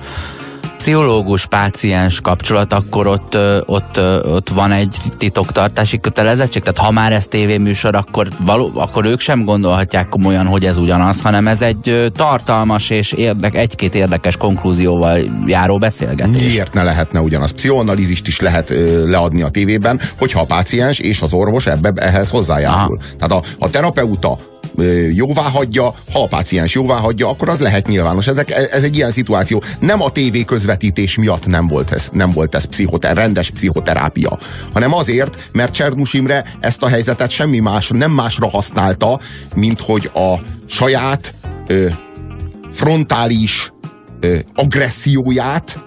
pszichológus-páciens 0.85 2.21
kapcsolat, 2.21 2.73
akkor 2.73 3.07
ott, 3.07 3.39
ott, 3.67 4.01
ott 4.25 4.49
van 4.49 4.71
egy 4.71 4.97
titoktartási 5.19 6.01
kötelezettség? 6.01 6.63
Tehát 6.63 6.79
ha 6.79 6.91
már 6.91 7.13
ez 7.13 7.27
tévéműsor, 7.27 7.95
akkor, 7.95 8.29
való, 8.45 8.71
akkor 8.75 9.05
ők 9.05 9.21
sem 9.21 9.45
gondolhatják 9.45 10.09
komolyan, 10.09 10.47
hogy 10.47 10.65
ez 10.65 10.77
ugyanaz, 10.77 11.21
hanem 11.21 11.47
ez 11.47 11.63
egy 11.63 12.11
tartalmas 12.15 12.91
és 12.91 13.13
érdek, 13.13 13.57
egy-két 13.57 13.95
érdekes 13.95 14.37
konklúzióval 14.37 15.19
járó 15.47 15.79
beszélgetés. 15.79 16.43
Miért 16.43 16.73
ne 16.73 16.83
lehetne 16.83 17.21
ugyanaz? 17.21 17.51
Pszichoanalízist 17.51 18.27
is 18.27 18.41
lehet 18.41 18.71
ö, 18.71 19.09
leadni 19.11 19.43
a 19.43 19.49
tévében, 19.49 20.01
hogyha 20.19 20.41
a 20.41 20.45
páciens 20.45 20.99
és 20.99 21.23
az 21.23 21.33
orvos 21.33 21.67
ebbe, 21.67 21.93
ehhez 21.97 22.31
hozzájárul. 22.31 22.99
Aha. 23.01 23.17
Tehát 23.19 23.45
a, 23.45 23.65
a 23.65 23.71
terapeuta 23.71 24.39
jóvá 25.11 25.43
hagyja, 25.43 25.95
ha 26.13 26.23
a 26.23 26.27
páciens 26.27 26.75
jóvá 26.75 26.95
hagyja, 26.95 27.29
akkor 27.29 27.49
az 27.49 27.59
lehet 27.59 27.87
nyilvános. 27.87 28.27
Ezek, 28.27 28.51
ez 28.51 28.83
egy 28.83 28.97
ilyen 28.97 29.11
szituáció. 29.11 29.63
Nem 29.81 30.03
a 30.03 30.11
tévé 30.11 30.45
közvetítés 30.45 31.17
miatt 31.17 31.47
nem 31.47 31.67
volt 31.67 31.91
ez, 31.91 32.09
nem 32.13 32.31
volt 32.31 32.55
ez 32.55 32.65
pszichoter, 32.65 33.17
rendes 33.17 33.51
pszichoterápia, 33.51 34.39
hanem 34.73 34.95
azért, 34.95 35.49
mert 35.53 35.73
Csernus 35.73 36.13
Imre 36.13 36.45
ezt 36.61 36.83
a 36.83 36.89
helyzetet 36.89 37.31
semmi 37.31 37.59
más, 37.59 37.89
nem 37.89 38.11
másra 38.11 38.49
használta, 38.49 39.21
mint 39.55 39.81
hogy 39.81 40.11
a 40.15 40.35
saját 40.67 41.35
ö, 41.67 41.87
frontális 42.71 43.73
ö, 44.21 44.37
agresszióját 44.55 45.79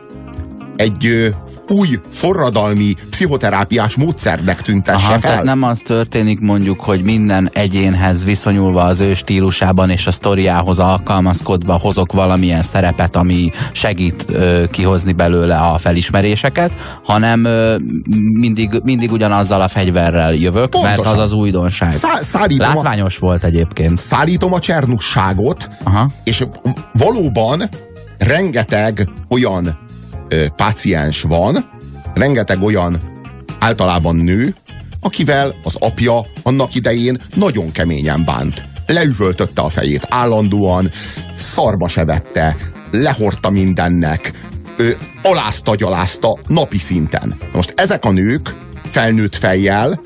egy 0.78 1.34
új 1.70 2.00
forradalmi 2.10 2.94
pszichoterápiás 3.10 3.96
módszernek 3.96 4.62
tüntesse 4.62 5.08
Aha, 5.08 5.12
fel. 5.12 5.20
Tehát 5.20 5.44
nem 5.44 5.64
az 5.64 5.80
történik 5.80 6.40
mondjuk, 6.40 6.82
hogy 6.82 7.04
minden 7.04 7.50
egyénhez 7.54 8.24
viszonyulva 8.24 8.84
az 8.84 9.00
ő 9.00 9.14
stílusában 9.14 9.90
és 9.90 10.08
a 10.08 10.12
sztoriához 10.12 10.80
alkalmazkodva 10.80 11.74
hozok 11.74 12.12
valamilyen 12.12 12.62
szerepet, 12.62 13.16
ami 13.16 13.52
segít 13.72 14.26
ö, 14.30 14.64
kihozni 14.72 15.14
belőle 15.14 15.56
a 15.56 15.78
felismeréseket, 15.78 16.74
hanem 17.04 17.44
ö, 17.44 17.76
mindig, 18.34 18.82
mindig 18.84 19.12
ugyanazzal 19.12 19.62
a 19.62 19.68
fegyverrel 19.68 20.34
jövök, 20.34 20.70
Pontosan. 20.70 20.98
mert 20.98 21.08
az 21.08 21.20
az 21.20 21.34
újdonság. 21.34 21.92
Szá 21.92 22.46
Látványos 22.58 23.16
a, 23.16 23.20
volt 23.20 23.44
egyébként. 23.44 23.98
Szállítom 23.98 24.54
a 24.54 24.60
csernusságot, 24.60 25.68
Aha. 25.84 26.10
és 26.24 26.46
valóban 26.94 27.64
rengeteg 28.18 29.10
olyan 29.30 29.87
ö, 30.30 30.46
páciens 30.56 31.22
van, 31.22 31.58
rengeteg 32.14 32.62
olyan 32.62 33.22
általában 33.60 34.16
nő, 34.16 34.56
akivel 35.00 35.56
az 35.64 35.76
apja 35.80 36.26
annak 36.44 36.76
idején 36.76 37.18
nagyon 37.36 37.72
keményen 37.72 38.26
bánt. 38.26 38.66
Leüvöltötte 38.86 39.62
a 39.62 39.70
fejét 39.70 40.08
állandóan, 40.10 40.92
szarba 41.34 41.88
se 41.88 42.06
vette, 42.06 42.56
lehordta 42.92 43.50
mindennek, 43.50 44.32
ö, 44.78 44.90
alázta, 45.24 45.76
gyalázta 45.76 46.40
napi 46.48 46.78
szinten. 46.78 47.38
Most 47.54 47.74
ezek 47.76 48.06
a 48.06 48.12
nők 48.12 48.56
felnőtt 48.92 49.36
fejjel 49.36 50.00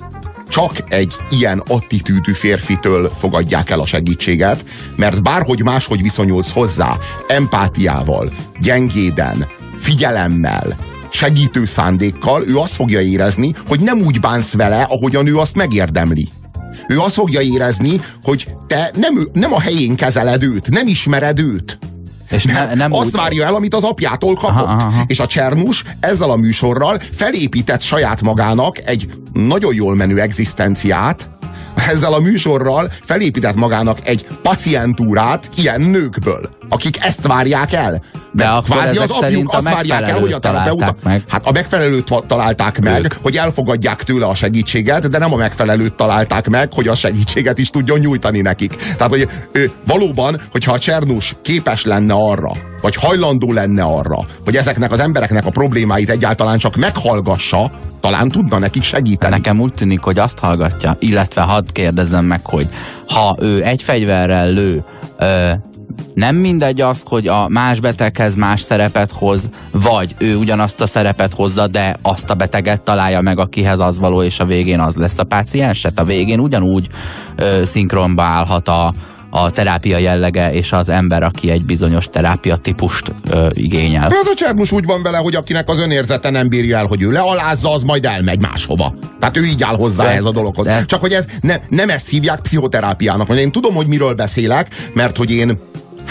csak 0.51 0.71
egy 0.89 1.13
ilyen 1.29 1.63
attitűdű 1.67 2.33
férfitől 2.33 3.11
fogadják 3.17 3.69
el 3.69 3.79
a 3.79 3.85
segítséget, 3.85 4.65
mert 4.95 5.23
bárhogy 5.23 5.63
máshogy 5.63 6.01
viszonyulsz 6.01 6.51
hozzá, 6.51 6.97
empátiával, 7.27 8.31
gyengéden, 8.59 9.47
figyelemmel, 9.77 10.77
segítő 11.09 11.65
szándékkal, 11.65 12.43
ő 12.47 12.57
azt 12.57 12.73
fogja 12.73 13.01
érezni, 13.01 13.53
hogy 13.67 13.79
nem 13.79 13.99
úgy 13.99 14.19
bánsz 14.19 14.53
vele, 14.53 14.81
ahogyan 14.89 15.27
ő 15.27 15.37
azt 15.37 15.55
megérdemli. 15.55 16.29
Ő 16.87 16.99
azt 16.99 17.13
fogja 17.13 17.41
érezni, 17.41 18.01
hogy 18.23 18.47
te 18.67 18.91
nem, 18.95 19.29
nem 19.33 19.53
a 19.53 19.59
helyén 19.59 19.95
kezeled 19.95 20.43
őt, 20.43 20.69
nem 20.69 20.87
ismered 20.87 21.39
őt. 21.39 21.79
És 22.31 22.43
ne, 22.43 22.73
nem 22.73 22.93
azt 22.93 23.05
úgy... 23.05 23.11
várja 23.11 23.45
el, 23.45 23.55
amit 23.55 23.75
az 23.75 23.83
apjától 23.83 24.35
kapott. 24.35 24.65
Aha, 24.65 24.85
aha. 24.85 25.03
És 25.07 25.19
a 25.19 25.27
Csernus 25.27 25.83
ezzel 25.99 26.29
a 26.29 26.35
műsorral 26.35 26.99
felépített 27.11 27.81
saját 27.81 28.21
magának 28.21 28.87
egy 28.87 29.09
nagyon 29.33 29.73
jól 29.73 29.95
menő 29.95 30.19
egzisztenciát, 30.19 31.29
ezzel 31.87 32.13
a 32.13 32.19
műsorral 32.19 32.91
felépített 33.05 33.55
magának 33.55 34.07
egy 34.07 34.27
pacientúrát 34.41 35.49
ilyen 35.55 35.81
nőkből, 35.81 36.49
akik 36.71 37.05
ezt 37.05 37.27
várják 37.27 37.73
el. 37.73 38.01
De 38.31 38.45
akkor 38.45 38.77
kvázi 38.77 38.97
az 38.97 39.09
apjuk 39.09 39.53
azt 39.53 39.69
várják 39.69 40.09
el, 40.09 40.19
hogy 40.19 40.31
a 40.31 40.39
terapeuta... 40.39 40.95
Meg. 41.03 41.23
Hát 41.27 41.41
a 41.45 41.51
megfelelőt 41.51 42.13
találták 42.27 42.79
meg, 42.79 43.03
ők. 43.03 43.13
hogy 43.21 43.37
elfogadják 43.37 44.03
tőle 44.03 44.25
a 44.25 44.35
segítséget, 44.35 45.09
de 45.09 45.17
nem 45.17 45.33
a 45.33 45.35
megfelelőt 45.35 45.93
találták 45.93 46.49
meg, 46.49 46.73
hogy 46.73 46.87
a 46.87 46.95
segítséget 46.95 47.57
is 47.57 47.69
tudjon 47.69 47.99
nyújtani 47.99 48.41
nekik. 48.41 48.75
Tehát, 48.75 49.11
hogy 49.11 49.27
ő, 49.51 49.71
valóban, 49.87 50.41
hogyha 50.51 50.73
a 50.73 50.79
Csernus 50.79 51.35
képes 51.41 51.83
lenne 51.83 52.13
arra, 52.13 52.51
vagy 52.81 52.95
hajlandó 52.95 53.51
lenne 53.51 53.83
arra, 53.83 54.19
hogy 54.45 54.55
ezeknek 54.55 54.91
az 54.91 54.99
embereknek 54.99 55.45
a 55.45 55.49
problémáit 55.49 56.09
egyáltalán 56.09 56.57
csak 56.57 56.75
meghallgassa, 56.75 57.71
talán 57.99 58.29
tudna 58.29 58.57
nekik 58.57 58.83
segíteni. 58.83 59.35
Nekem 59.35 59.59
úgy 59.59 59.73
tűnik, 59.73 59.99
hogy 59.99 60.19
azt 60.19 60.39
hallgatja, 60.39 60.95
illetve 60.99 61.41
hadd 61.41 61.65
kérdezzem 61.71 62.25
meg, 62.25 62.45
hogy 62.45 62.67
ha 63.07 63.37
ő 63.39 63.63
egy 63.63 63.81
fegyverrel 63.83 64.51
lő, 64.51 64.83
ö, 65.17 65.51
nem 66.13 66.35
mindegy 66.35 66.81
az, 66.81 67.01
hogy 67.05 67.27
a 67.27 67.47
más 67.47 67.79
beteghez 67.79 68.35
más 68.35 68.61
szerepet 68.61 69.11
hoz, 69.11 69.49
vagy 69.71 70.15
ő 70.17 70.35
ugyanazt 70.35 70.81
a 70.81 70.87
szerepet 70.87 71.33
hozza, 71.33 71.67
de 71.67 71.97
azt 72.01 72.29
a 72.29 72.33
beteget 72.33 72.81
találja 72.81 73.21
meg, 73.21 73.39
akihez 73.39 73.79
az 73.79 73.99
való, 73.99 74.23
és 74.23 74.39
a 74.39 74.45
végén 74.45 74.79
az 74.79 74.95
lesz 74.95 75.17
a 75.17 75.23
pácienset. 75.23 75.99
A 75.99 76.03
végén 76.03 76.39
ugyanúgy 76.39 76.87
ö, 77.35 77.65
szinkronba 77.65 78.23
állhat 78.23 78.67
a, 78.67 78.93
a 79.29 79.51
terápia 79.51 79.97
jellege 79.97 80.53
és 80.53 80.71
az 80.71 80.89
ember, 80.89 81.23
aki 81.23 81.49
egy 81.49 81.63
bizonyos 81.63 82.07
terápia 82.11 82.55
típust 82.55 83.11
ö, 83.29 83.47
igényel. 83.53 84.01
Hát 84.01 84.27
a 84.31 84.35
Csernus 84.35 84.71
úgy 84.71 84.85
van 84.85 85.01
vele, 85.01 85.17
hogy 85.17 85.35
akinek 85.35 85.69
az 85.69 85.79
önérzete 85.79 86.29
nem 86.29 86.49
bírja 86.49 86.77
el, 86.77 86.85
hogy 86.85 87.01
ő 87.01 87.11
lealázza, 87.11 87.73
az 87.73 87.83
majd 87.83 88.05
elmegy 88.05 88.39
máshova. 88.39 88.93
Tehát 89.19 89.37
ő 89.37 89.45
így 89.45 89.63
áll 89.63 89.75
hozzá 89.75 90.03
de, 90.03 90.09
ez 90.09 90.25
a 90.25 90.31
dologhoz. 90.31 90.65
De... 90.65 90.85
Csak 90.85 90.99
hogy 90.99 91.13
ez 91.13 91.25
ne, 91.41 91.55
nem 91.69 91.89
ezt 91.89 92.09
hívják 92.09 92.39
pszichoterápiának. 92.39 93.37
Én 93.37 93.51
tudom, 93.51 93.75
hogy 93.75 93.87
miről 93.87 94.13
beszélek, 94.13 94.67
mert 94.93 95.17
hogy 95.17 95.31
én 95.31 95.59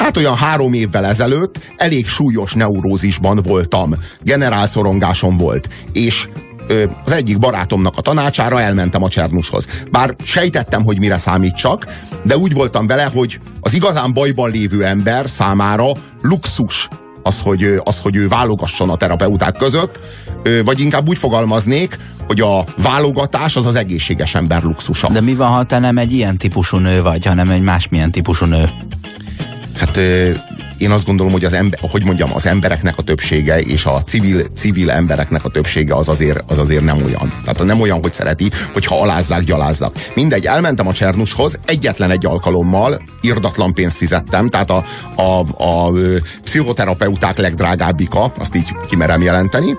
Hát 0.01 0.17
olyan 0.17 0.37
három 0.37 0.73
évvel 0.73 1.07
ezelőtt 1.07 1.59
elég 1.77 2.07
súlyos 2.07 2.53
neurózisban 2.53 3.41
voltam. 3.43 3.95
Generálszorongásom 4.23 5.37
volt. 5.37 5.69
És 5.93 6.29
az 7.05 7.13
egyik 7.13 7.39
barátomnak 7.39 7.97
a 7.97 8.01
tanácsára 8.01 8.61
elmentem 8.61 9.03
a 9.03 9.09
Csernushoz. 9.09 9.67
Bár 9.91 10.15
sejtettem, 10.25 10.85
hogy 10.85 10.99
mire 10.99 11.19
számítsak, 11.19 11.87
de 12.25 12.37
úgy 12.37 12.53
voltam 12.53 12.87
vele, 12.87 13.11
hogy 13.15 13.41
az 13.61 13.73
igazán 13.73 14.13
bajban 14.13 14.51
lévő 14.51 14.85
ember 14.85 15.29
számára 15.29 15.87
luxus 16.23 16.89
az, 17.23 17.41
hogy, 17.41 17.81
az, 17.85 18.01
hogy 18.01 18.17
ő 18.17 18.29
válogasson 18.29 18.91
a 18.91 18.97
terapeuták 18.97 19.57
között, 19.57 19.99
vagy 20.65 20.81
inkább 20.81 21.09
úgy 21.09 21.19
fogalmaznék, 21.19 21.99
hogy 22.27 22.41
a 22.41 22.65
válogatás 22.83 23.57
az 23.57 23.67
az 23.67 23.75
egészséges 23.75 24.35
ember 24.35 24.63
luxusa. 24.63 25.09
De 25.09 25.21
mi 25.21 25.35
van, 25.35 25.49
ha 25.49 25.65
te 25.65 25.79
nem 25.79 25.99
egy 25.99 26.13
ilyen 26.13 26.37
típusú 26.37 26.77
nő 26.77 27.03
vagy, 27.03 27.27
hanem 27.27 27.51
egy 27.51 27.63
másmilyen 27.63 28.11
típusú 28.11 28.47
nő? 28.47 28.71
Hát 29.81 29.97
én 30.79 30.91
azt 30.91 31.07
gondolom, 31.07 31.33
hogy 31.33 31.45
az, 31.45 31.53
ember, 31.53 31.81
hogy 31.91 32.05
mondjam, 32.05 32.31
az 32.35 32.47
embereknek 32.47 32.99
a 32.99 33.03
többsége 33.03 33.61
és 33.61 33.87
a 33.87 34.03
civil, 34.03 34.45
civil 34.55 34.91
embereknek 34.91 35.45
a 35.45 35.49
többsége 35.49 35.95
az 35.95 36.09
azért, 36.09 36.43
az 36.47 36.59
azért 36.59 36.85
nem 36.85 37.03
olyan. 37.03 37.33
Tehát 37.45 37.65
nem 37.65 37.81
olyan, 37.81 38.01
hogy 38.01 38.13
szereti, 38.13 38.51
hogyha 38.73 39.01
alázzák, 39.01 39.43
gyalázzak. 39.43 39.97
Mindegy, 40.15 40.47
elmentem 40.47 40.87
a 40.87 40.93
Csernushoz, 40.93 41.59
egyetlen 41.65 42.11
egy 42.11 42.27
alkalommal 42.27 43.03
irdatlan 43.21 43.75
pénzt 43.75 43.97
fizettem, 43.97 44.49
tehát 44.49 44.71
a, 44.71 44.85
a, 45.15 45.23
a, 45.23 45.87
a 45.87 45.93
pszichoterapeuták 46.45 47.39
legdrágábbika, 47.39 48.33
azt 48.39 48.55
így 48.55 48.77
kimerem 48.89 49.23
jelenteni, 49.23 49.77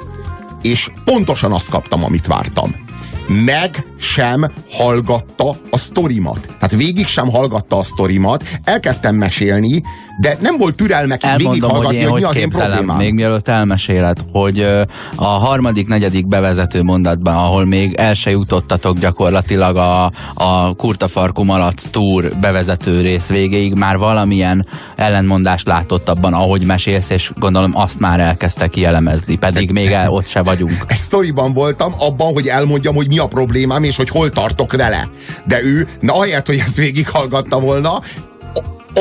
és 0.61 0.91
pontosan 1.05 1.51
azt 1.51 1.69
kaptam, 1.69 2.03
amit 2.03 2.27
vártam 2.27 2.89
meg 3.27 3.85
sem 3.99 4.51
hallgatta 4.69 5.55
a 5.69 5.77
sztorimat. 5.77 6.39
Tehát 6.39 6.75
végig 6.75 7.07
sem 7.07 7.29
hallgatta 7.29 7.77
a 7.77 7.83
sztorimat, 7.83 8.43
elkezdtem 8.63 9.15
mesélni, 9.15 9.83
de 10.21 10.37
nem 10.39 10.57
volt 10.57 10.75
türelme 10.75 11.17
végighallgatni, 11.37 12.03
hogy, 12.03 12.09
hogy 12.09 12.21
mi 12.21 12.27
az 12.27 12.35
én 12.35 12.49
problémám. 12.49 12.97
Még 12.97 13.13
mielőtt 13.13 13.47
elmeséled, 13.47 14.17
hogy 14.31 14.67
a 15.15 15.25
harmadik, 15.25 15.87
negyedik 15.87 16.27
bevezető 16.27 16.83
mondatban, 16.83 17.35
ahol 17.35 17.65
még 17.65 17.93
el 17.93 18.13
se 18.13 18.31
jutottatok 18.31 18.97
gyakorlatilag 18.97 19.75
a, 19.75 20.11
a 20.33 20.73
Kurtafarku 20.75 21.43
Malac 21.43 21.83
túr 21.83 22.31
bevezető 22.41 23.01
rész 23.01 23.27
végéig, 23.27 23.73
már 23.73 23.97
valamilyen 23.97 24.67
ellentmondást 24.95 25.67
látott 25.67 26.09
abban, 26.09 26.33
ahogy 26.33 26.65
mesélsz, 26.65 27.09
és 27.09 27.31
gondolom 27.35 27.71
azt 27.73 27.99
már 27.99 28.19
elkezdte 28.19 28.67
kielemezni, 28.67 29.37
pedig 29.37 29.71
még 29.71 29.91
el, 29.91 30.09
ott 30.09 30.27
se 30.27 30.41
vagyunk. 30.41 30.85
Egy 30.87 30.97
sztoriban 30.97 31.53
voltam 31.53 31.93
abban, 31.97 32.33
hogy 32.33 32.47
elmondjam, 32.47 32.95
hogy 32.95 33.07
mi 33.07 33.17
a 33.17 33.27
problémám, 33.27 33.83
és 33.83 33.95
hogy 33.95 34.09
hol 34.09 34.29
tartok 34.29 34.71
vele. 34.71 35.09
De 35.45 35.63
ő, 35.63 35.87
na 35.99 36.13
ahelyett, 36.13 36.45
hogy 36.45 36.57
ezt 36.65 36.77
végighallgatta 36.77 37.59
volna, 37.59 37.99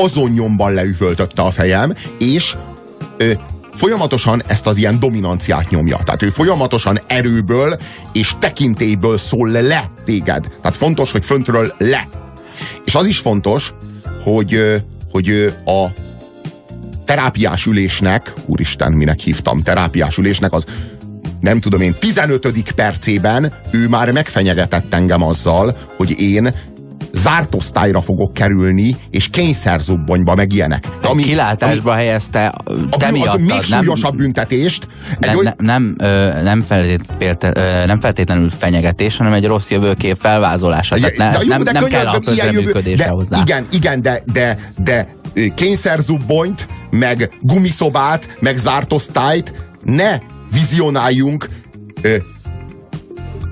azon 0.03 0.31
nyomban 0.31 0.73
leüvöltötte 0.73 1.41
a 1.41 1.51
fejem, 1.51 1.93
és 2.19 2.55
ö, 3.17 3.31
folyamatosan 3.73 4.43
ezt 4.47 4.67
az 4.67 4.77
ilyen 4.77 4.99
dominanciát 4.99 5.69
nyomja. 5.69 5.99
Tehát 6.03 6.21
ő 6.21 6.29
folyamatosan 6.29 6.99
erőből 7.07 7.75
és 8.13 8.33
tekintélyből 8.39 9.17
szól 9.17 9.49
le 9.49 9.91
téged. 10.05 10.47
Tehát 10.61 10.75
fontos, 10.77 11.11
hogy 11.11 11.25
föntről 11.25 11.73
le. 11.77 12.07
És 12.85 12.95
az 12.95 13.05
is 13.05 13.17
fontos, 13.17 13.73
hogy, 14.23 14.81
hogy 15.11 15.53
a 15.65 15.87
terápiás 17.05 17.65
ülésnek, 17.65 18.33
úristen, 18.45 18.91
minek 18.91 19.19
hívtam, 19.19 19.63
terápiás 19.63 20.17
ülésnek, 20.17 20.53
az 20.53 20.65
nem 21.39 21.59
tudom 21.59 21.81
én, 21.81 21.95
15. 21.99 22.73
percében 22.75 23.53
ő 23.71 23.87
már 23.87 24.11
megfenyegetett 24.11 24.93
engem 24.93 25.21
azzal, 25.23 25.75
hogy 25.97 26.19
én 26.19 26.53
zárt 27.13 27.55
osztályra 27.55 28.01
fogok 28.01 28.33
kerülni, 28.33 28.95
és 29.09 29.29
kényszerzubbonyba 29.29 30.35
meg 30.35 30.53
ilyenek. 30.53 30.87
De 31.01 31.07
ami, 31.07 31.21
kilátásba 31.21 31.91
ami, 31.91 32.01
helyezte 32.01 32.53
te 32.97 33.07
ami, 33.07 33.19
miattad, 33.19 33.39
még 33.39 33.61
súlyosabb 33.61 34.15
büntetést. 34.15 34.87
Egy 35.19 35.35
oly... 35.35 35.43
nem, 35.43 35.55
nem, 35.57 35.95
nem, 36.43 36.61
feltétlenül, 36.61 37.85
nem 37.85 37.99
feltétlenül 37.99 38.49
fenyegetés, 38.49 39.17
hanem 39.17 39.33
egy 39.33 39.45
rossz 39.45 39.69
jövőkép 39.69 40.17
felvázolása. 40.19 40.95
Tehát 40.95 41.17
ne, 41.17 41.29
de 41.31 41.39
jó, 41.43 41.49
nem, 41.49 41.63
de 41.63 41.71
nem 41.71 41.83
kell 41.83 42.05
a 42.05 42.19
közreműködésre 42.19 43.07
hozzá. 43.07 43.39
Igen, 43.41 43.65
igen, 43.71 44.01
de, 44.01 44.23
de, 44.33 44.57
de 44.83 45.07
kényszerzubbonyt, 45.55 46.67
meg 46.89 47.31
gumiszobát, 47.39 48.37
meg 48.39 48.57
zárt 48.57 48.93
osztályt 48.93 49.53
ne 49.83 50.17
vizionáljunk 50.51 51.49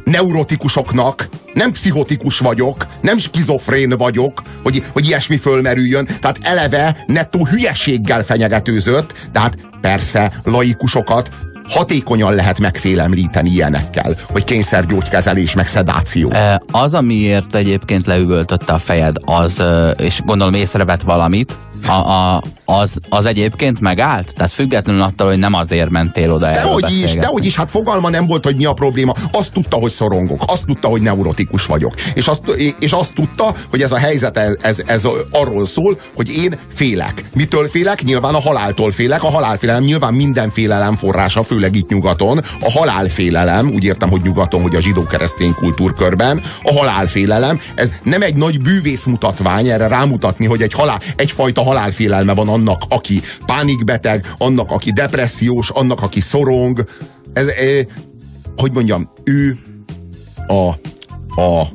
neurotikusoknak, 0.04 1.30
nem 1.60 1.72
pszichotikus 1.72 2.40
vagyok, 2.40 2.86
nem 3.02 3.18
skizofrén 3.18 3.98
vagyok, 3.98 4.42
hogy, 4.64 4.84
hogy 4.94 5.06
ilyesmi 5.06 5.38
fölmerüljön. 5.38 6.06
Tehát 6.06 6.40
eleve 6.42 7.04
nettó 7.08 7.46
hülyeséggel 7.46 8.24
fenyegetőzött, 8.24 9.14
tehát 9.32 9.58
persze 9.82 10.32
laikusokat 10.44 11.30
hatékonyan 11.70 12.36
lehet 12.36 12.60
megfélemlíteni 12.60 13.50
ilyenekkel, 13.50 14.16
hogy 14.32 14.44
kényszergyógykezelés, 14.44 15.56
meg 15.56 15.68
szedáció. 15.68 16.34
Az, 16.72 16.94
amiért 16.94 17.56
egyébként 17.56 18.06
leüvöltötte 18.06 18.74
a 18.74 18.78
fejed, 18.78 19.16
az, 19.26 19.62
és 19.98 20.22
gondolom 20.26 20.54
észrevett 20.54 21.02
valamit, 21.02 21.60
a, 21.88 21.92
a, 21.92 22.44
az, 22.70 22.98
az 23.10 23.26
egyébként 23.26 23.80
megállt? 23.80 24.34
Tehát 24.36 24.52
függetlenül 24.52 25.02
attól, 25.02 25.28
hogy 25.28 25.40
nem 25.40 25.54
azért 25.54 25.90
mentél 25.90 26.32
oda 26.32 26.52
Dehogy 26.52 26.92
is, 26.92 27.14
dehogy 27.14 27.46
is, 27.46 27.56
hát 27.56 27.70
fogalma 27.70 28.10
nem 28.10 28.26
volt, 28.26 28.44
hogy 28.44 28.56
mi 28.56 28.66
a 28.66 28.74
probléma. 28.74 29.14
Azt 29.32 29.54
tudta, 29.54 29.78
hogy 29.78 29.92
szorongok, 29.92 30.42
azt 30.48 30.66
tudta, 30.66 30.88
hogy 30.88 31.02
neurotikus 31.02 31.66
vagyok. 31.66 31.94
És 32.14 32.28
azt, 32.28 32.42
és 32.80 32.92
azt 32.92 33.14
tudta, 33.14 33.54
hogy 33.70 33.82
ez 33.82 33.92
a 33.92 33.98
helyzet, 33.98 34.38
ez, 34.38 34.56
ez, 34.62 34.82
ez 34.86 35.08
arról 35.32 35.66
szól, 35.66 36.00
hogy 36.16 36.36
én 36.36 36.60
félek. 36.74 37.24
Mitől 37.36 37.68
félek? 37.68 38.04
Nyilván 38.04 38.34
a 38.34 38.40
haláltól 38.40 38.92
félek. 38.92 39.24
A 39.24 39.30
halálfélelem 39.30 39.84
nyilván 39.84 40.14
minden 40.14 40.50
félelem 40.50 40.96
forrása, 40.96 41.44
főleg 41.44 41.76
itt 41.76 41.90
nyugaton. 41.90 42.40
A 42.62 42.72
halálfélelem, 42.72 43.72
úgy 43.74 43.84
értem, 43.84 44.10
hogy 44.10 44.22
nyugaton, 44.22 44.62
hogy 44.62 44.76
a 44.76 44.82
zsidó-keresztény 44.82 45.54
kultúrkörben, 45.54 46.42
a 46.64 46.72
halálfélelem, 46.72 47.60
ez 47.76 47.90
nem 48.04 48.22
egy 48.22 48.36
nagy 48.36 48.62
bűvész 48.62 49.06
mutatvány 49.06 49.68
erre 49.68 49.88
rámutatni, 49.88 50.46
hogy 50.46 50.62
egy 50.62 50.74
halál, 50.74 51.00
egyfajta 51.16 51.64
halálfélelme 51.64 52.34
van 52.34 52.48
annak, 52.60 52.82
aki 52.90 53.22
pánikbeteg, 53.46 54.34
annak, 54.38 54.72
aki 54.72 54.92
depressziós, 54.92 55.70
annak, 55.70 56.02
aki 56.02 56.20
szorong. 56.20 56.84
Ez, 57.34 57.48
eh, 57.48 57.86
hogy 58.58 58.72
mondjam, 58.72 59.10
ő 59.24 59.58
a, 60.48 60.70
a 61.42 61.68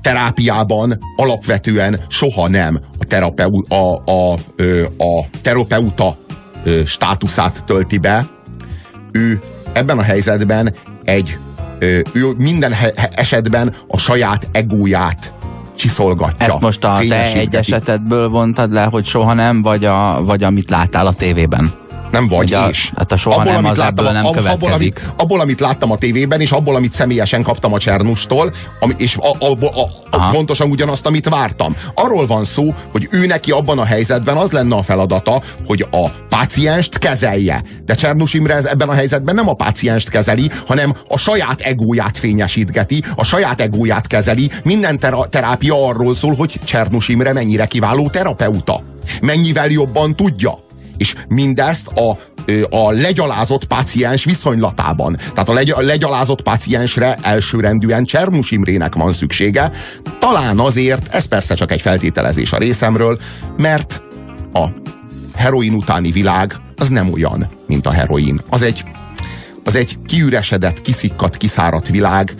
terápiában 0.00 0.98
alapvetően 1.16 2.00
soha 2.08 2.48
nem 2.48 2.80
a, 2.98 3.04
terapeu, 3.04 3.62
a, 3.68 4.02
a, 4.04 4.32
a 4.98 5.26
terapeuta 5.42 6.16
státuszát 6.86 7.64
tölti 7.64 7.98
be. 7.98 8.26
Ő 9.12 9.40
ebben 9.72 9.98
a 9.98 10.02
helyzetben 10.02 10.74
egy 11.04 11.38
ő 12.12 12.34
minden 12.38 12.74
esetben 13.14 13.74
a 13.88 13.98
saját 13.98 14.48
egóját 14.52 15.32
csiszolgatja. 15.76 16.46
Ezt 16.46 16.60
most 16.60 16.84
a 16.84 16.98
te 17.08 17.32
egy 17.32 17.54
esetedből 17.54 18.28
vontad 18.28 18.72
le, 18.72 18.84
hogy 18.84 19.04
soha 19.04 19.34
nem, 19.34 19.62
vagy, 19.62 19.84
a, 19.84 20.22
vagy 20.24 20.44
amit 20.44 20.70
láttál 20.70 21.06
a 21.06 21.12
tévében? 21.12 21.70
Nem 22.10 22.28
vagy 22.28 22.52
a, 22.52 22.68
és. 22.68 22.92
Hát 22.96 23.12
a 23.12 23.16
soha 23.16 23.36
abból, 23.40 23.52
nem, 23.52 23.64
az 23.64 23.76
láttam, 23.76 24.12
nem 24.12 24.26
abból, 24.26 24.46
abból, 24.46 24.72
amit, 24.72 25.12
abból, 25.16 25.40
amit 25.40 25.60
láttam 25.60 25.90
a 25.90 25.98
tévében, 25.98 26.40
és 26.40 26.50
abból, 26.50 26.74
amit 26.74 26.92
személyesen 26.92 27.42
kaptam 27.42 27.72
a 27.72 27.78
Csernustól, 27.78 28.52
ami, 28.80 28.94
és 28.98 29.16
a, 29.16 29.30
abból, 29.38 29.68
a, 29.68 30.16
a, 30.16 30.28
pontosan 30.30 30.70
ugyanazt, 30.70 31.06
amit 31.06 31.28
vártam. 31.28 31.74
Arról 31.94 32.26
van 32.26 32.44
szó, 32.44 32.74
hogy 32.92 33.08
ő 33.10 33.26
neki 33.26 33.50
abban 33.50 33.78
a 33.78 33.84
helyzetben 33.84 34.36
az 34.36 34.50
lenne 34.50 34.74
a 34.74 34.82
feladata, 34.82 35.42
hogy 35.66 35.86
a 35.90 36.08
pácienst 36.28 36.98
kezelje. 36.98 37.62
De 37.84 37.94
Csernus 37.94 38.34
Imre 38.34 38.54
ez 38.54 38.64
ebben 38.64 38.88
a 38.88 38.94
helyzetben 38.94 39.34
nem 39.34 39.48
a 39.48 39.54
pácienst 39.54 40.08
kezeli, 40.08 40.50
hanem 40.66 40.94
a 41.08 41.18
saját 41.18 41.60
egóját 41.60 42.18
fényesítgeti, 42.18 43.02
a 43.16 43.24
saját 43.24 43.60
egóját 43.60 44.06
kezeli. 44.06 44.50
Minden 44.64 44.98
tera, 44.98 45.28
terápia 45.28 45.86
arról 45.86 46.14
szól, 46.14 46.34
hogy 46.34 46.60
Csernus 46.64 47.08
Imre 47.08 47.32
mennyire 47.32 47.66
kiváló 47.66 48.08
terapeuta. 48.08 48.82
Mennyivel 49.20 49.68
jobban 49.68 50.16
tudja 50.16 50.64
és 50.96 51.14
mindezt 51.28 51.86
a, 51.86 52.18
a 52.70 52.90
legyalázott 52.90 53.64
páciens 53.64 54.24
viszonylatában. 54.24 55.16
Tehát 55.16 55.48
a, 55.48 55.52
legy, 55.52 55.74
legyalázott 55.78 56.42
páciensre 56.42 57.16
elsőrendűen 57.22 58.04
Csernus 58.04 58.50
Imrének 58.50 58.94
van 58.94 59.12
szüksége. 59.12 59.70
Talán 60.18 60.58
azért, 60.58 61.08
ez 61.08 61.24
persze 61.24 61.54
csak 61.54 61.72
egy 61.72 61.80
feltételezés 61.80 62.52
a 62.52 62.58
részemről, 62.58 63.18
mert 63.56 64.02
a 64.52 64.66
heroin 65.34 65.72
utáni 65.72 66.10
világ 66.10 66.56
az 66.76 66.88
nem 66.88 67.12
olyan, 67.12 67.46
mint 67.66 67.86
a 67.86 67.90
heroin. 67.90 68.40
Az 68.48 68.62
egy, 68.62 68.84
az 69.64 69.74
egy 69.74 69.98
kiüresedett, 70.06 70.80
kiszikkadt, 70.80 71.36
kiszáradt 71.36 71.88
világ, 71.88 72.34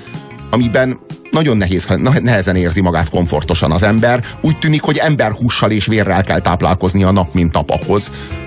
amiben 0.50 0.98
nagyon 1.36 1.56
nehéz, 1.56 1.86
nehezen 2.22 2.56
érzi 2.56 2.80
magát 2.80 3.08
komfortosan 3.08 3.72
az 3.72 3.82
ember. 3.82 4.24
Úgy 4.40 4.58
tűnik, 4.58 4.82
hogy 4.82 4.96
emberhússal 4.96 5.70
és 5.70 5.86
vérrel 5.86 6.24
kell 6.24 6.40
táplálkozni 6.40 7.02
a 7.02 7.10
nap, 7.10 7.34
mint 7.34 7.52
nap 7.52 7.84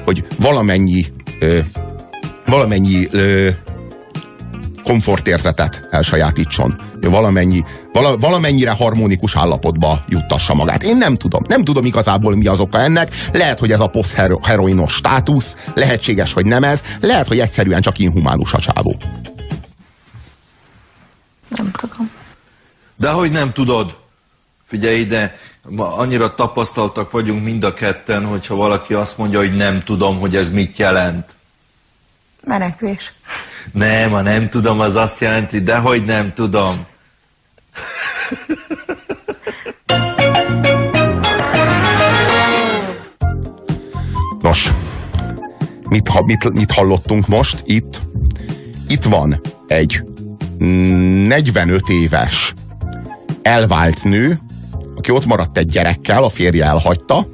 hogy 0.05 0.25
valamennyi 0.39 1.05
ö, 1.39 1.59
valamennyi 2.45 3.07
ö, 3.11 3.49
komfortérzetet 4.83 5.87
elsajátítson. 5.91 6.75
Valamennyi, 7.01 7.63
vala, 7.93 8.17
valamennyire 8.17 8.71
harmonikus 8.71 9.35
állapotba 9.35 10.03
juttassa 10.07 10.53
magát. 10.53 10.83
Én 10.83 10.97
nem 10.97 11.15
tudom. 11.15 11.43
Nem 11.47 11.63
tudom 11.63 11.85
igazából 11.85 12.35
mi 12.35 12.47
az 12.47 12.59
oka 12.59 12.79
ennek. 12.79 13.15
Lehet, 13.33 13.59
hogy 13.59 13.71
ez 13.71 13.79
a 13.79 13.87
posztheroinos 13.87 14.93
státusz, 14.93 15.55
lehetséges, 15.73 16.33
hogy 16.33 16.45
nem 16.45 16.63
ez, 16.63 16.81
lehet, 17.01 17.27
hogy 17.27 17.39
egyszerűen 17.39 17.81
csak 17.81 17.99
inhumánus 17.99 18.53
a 18.53 18.59
csávó. 18.59 18.97
Nem 21.49 21.71
tudom. 21.71 22.09
De 22.99 23.09
hogy 23.09 23.31
nem 23.31 23.53
tudod? 23.53 23.97
Figyelj 24.63 24.99
ide, 24.99 25.37
ma 25.69 25.95
annyira 25.95 26.35
tapasztaltak 26.35 27.11
vagyunk 27.11 27.43
mind 27.43 27.63
a 27.63 27.73
ketten, 27.73 28.25
hogyha 28.25 28.55
valaki 28.55 28.93
azt 28.93 29.17
mondja, 29.17 29.39
hogy 29.39 29.55
nem 29.55 29.83
tudom, 29.83 30.19
hogy 30.19 30.35
ez 30.35 30.49
mit 30.49 30.77
jelent. 30.77 31.25
Menekvés. 32.43 33.13
Nem, 33.73 34.11
ha 34.11 34.21
nem 34.21 34.49
tudom, 34.49 34.79
az 34.79 34.95
azt 34.95 35.19
jelenti, 35.19 35.61
de 35.61 35.77
hogy 35.77 36.05
nem 36.05 36.33
tudom. 36.33 36.85
Nos, 44.39 44.69
mit, 45.89 46.25
mit, 46.25 46.53
mit 46.53 46.71
hallottunk 46.71 47.27
most 47.27 47.61
itt? 47.65 47.99
Itt 48.87 49.03
van 49.03 49.41
egy 49.67 50.03
45 50.57 51.89
éves 51.89 52.53
elvált 53.41 54.03
nő, 54.03 54.41
aki 54.95 55.11
ott 55.11 55.25
maradt 55.25 55.57
egy 55.57 55.67
gyerekkel, 55.67 56.23
a 56.23 56.29
férje 56.29 56.65
elhagyta, 56.65 57.27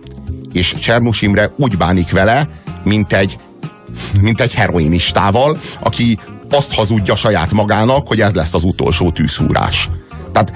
és 0.54 0.76
Csernus 0.80 1.22
Imre 1.22 1.52
úgy 1.56 1.78
bánik 1.78 2.12
vele, 2.12 2.48
mint 2.84 3.14
egy, 3.14 3.38
mint 4.22 4.42
egy 4.42 4.54
heroinistával, 4.54 5.58
aki 5.80 6.20
azt 6.50 6.74
hazudja 6.74 7.16
saját 7.16 7.52
magának, 7.52 8.08
hogy 8.08 8.22
ez 8.22 8.34
lesz 8.34 8.54
az 8.54 8.64
utolsó 8.64 9.12
tűzhúrás. 9.12 9.90
Tehát 10.32 10.54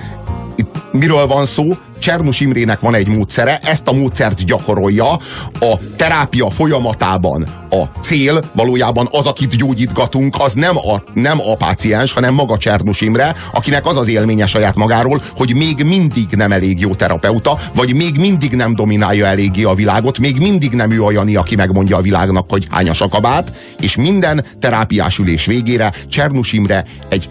itt 0.56 0.76
miről 0.92 1.28
van 1.28 1.46
szó? 1.46 1.64
Csernus 2.00 2.40
Imrének 2.40 2.80
van 2.80 2.96
egy 2.96 3.08
módszere, 3.08 3.58
ezt 3.58 3.88
a 3.88 3.94
módszert 3.94 4.46
gyakorolja 4.46 5.12
a 5.60 5.78
terápia 5.96 6.50
folyamatában. 6.50 7.48
A 7.70 7.84
cél 8.02 8.44
valójában 8.54 9.08
az, 9.12 9.26
akit 9.26 9.56
gyógyítgatunk, 9.56 10.36
az 10.40 10.54
nem 10.54 10.78
a, 10.78 11.04
nem 11.14 11.40
a 11.40 11.56
páciens, 11.56 12.12
hanem 12.12 12.34
maga 12.34 12.58
Csernus 12.58 13.02
Imre, 13.02 13.36
akinek 13.54 13.86
az 13.86 13.98
az 13.98 14.08
élménye 14.08 14.46
saját 14.46 14.76
magáról, 14.76 15.22
hogy 15.38 15.56
még 15.56 15.84
mindig 15.84 16.28
nem 16.30 16.52
elég 16.52 16.80
jó 16.80 16.94
terapeuta, 16.94 17.58
vagy 17.74 17.96
még 17.96 18.18
mindig 18.18 18.52
nem 18.52 18.76
dominálja 18.76 19.26
eléggé 19.26 19.64
a 19.64 19.74
világot, 19.74 20.20
még 20.20 20.38
mindig 20.38 20.74
nem 20.74 20.92
ő 20.92 21.04
a 21.04 21.12
Jani, 21.12 21.36
aki 21.36 21.56
megmondja 21.56 21.98
a 21.98 22.02
világnak, 22.02 22.50
hogy 22.50 22.68
hányas 22.70 23.02
a 23.02 23.08
kabát, 23.08 23.58
és 23.80 23.96
minden 23.96 24.46
terápiás 24.60 25.18
ülés 25.18 25.46
végére 25.46 25.94
Csernus 26.10 26.54
Imre 26.54 26.86
egy 27.10 27.30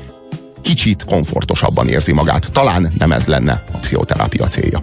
kicsit 0.62 1.04
komfortosabban 1.04 1.88
érzi 1.88 2.12
magát. 2.12 2.52
Talán 2.52 2.92
nem 2.98 3.12
ez 3.12 3.26
lenne 3.26 3.64
a 3.72 3.78
pszichoterápia 3.78 4.46
célja. 4.46 4.82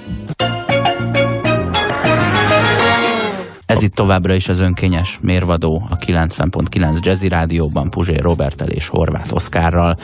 Ez 3.75 3.81
itt 3.81 3.93
továbbra 3.93 4.33
is 4.33 4.47
az 4.47 4.59
önkényes 4.59 5.19
mérvadó 5.21 5.87
a 5.89 5.97
90.9 5.97 6.99
Jazzy 6.99 7.27
Rádióban 7.27 7.89
Puzsér 7.89 8.21
Robertel 8.21 8.67
és 8.67 8.87
Horváth 8.87 9.33
Oszkárral 9.33 9.95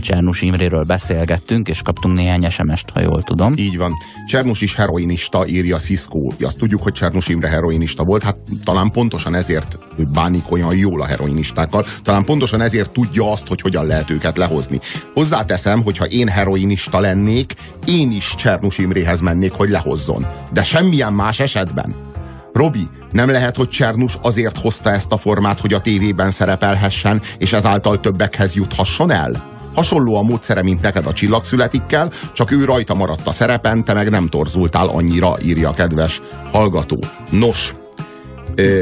Csernus 0.00 0.42
Imréről 0.42 0.82
beszélgettünk, 0.82 1.68
és 1.68 1.82
kaptunk 1.82 2.16
néhány 2.16 2.50
SMS-t, 2.50 2.90
ha 2.90 3.00
jól 3.00 3.22
tudom. 3.22 3.54
Így 3.56 3.76
van. 3.76 3.92
Csernus 4.26 4.60
is 4.60 4.74
heroinista, 4.74 5.46
írja 5.46 5.78
Cisco. 5.78 6.26
Azt 6.40 6.58
tudjuk, 6.58 6.82
hogy 6.82 6.92
Csernus 6.92 7.28
Imre 7.28 7.48
heroinista 7.48 8.04
volt, 8.04 8.22
hát 8.22 8.36
talán 8.64 8.90
pontosan 8.90 9.34
ezért 9.34 9.78
bánik 10.12 10.50
olyan 10.50 10.76
jól 10.76 11.00
a 11.00 11.06
heroinistákkal, 11.06 11.84
talán 12.02 12.24
pontosan 12.24 12.60
ezért 12.60 12.90
tudja 12.90 13.32
azt, 13.32 13.48
hogy 13.48 13.60
hogyan 13.60 13.86
lehet 13.86 14.10
őket 14.10 14.36
lehozni. 14.36 14.80
Hozzáteszem, 15.14 15.82
hogy 15.82 15.96
ha 15.96 16.04
én 16.04 16.28
heroinista 16.28 17.00
lennék, 17.00 17.54
én 17.86 18.12
is 18.12 18.34
Csernus 18.36 18.78
Imréhez 18.78 19.20
mennék, 19.20 19.52
hogy 19.52 19.68
lehozzon. 19.68 20.26
De 20.52 20.62
semmilyen 20.62 21.12
más 21.12 21.40
esetben. 21.40 22.10
Robi, 22.52 22.88
nem 23.10 23.30
lehet, 23.30 23.56
hogy 23.56 23.68
Csernus 23.68 24.18
azért 24.22 24.58
hozta 24.58 24.90
ezt 24.90 25.12
a 25.12 25.16
formát, 25.16 25.60
hogy 25.60 25.74
a 25.74 25.80
tévében 25.80 26.30
szerepelhessen, 26.30 27.20
és 27.38 27.52
ezáltal 27.52 28.00
többekhez 28.00 28.54
juthasson 28.54 29.10
el? 29.10 29.50
Hasonló 29.74 30.16
a 30.16 30.22
módszere, 30.22 30.62
mint 30.62 30.82
neked 30.82 31.06
a 31.06 31.12
csillagszületikkel, 31.12 32.10
csak 32.32 32.50
ő 32.50 32.64
rajta 32.64 32.94
maradt 32.94 33.26
a 33.26 33.32
szerepen, 33.32 33.84
te 33.84 33.92
meg 33.92 34.10
nem 34.10 34.28
torzultál 34.28 34.86
annyira, 34.88 35.36
írja 35.42 35.68
a 35.68 35.72
kedves 35.72 36.20
hallgató. 36.50 36.98
Nos, 37.30 37.74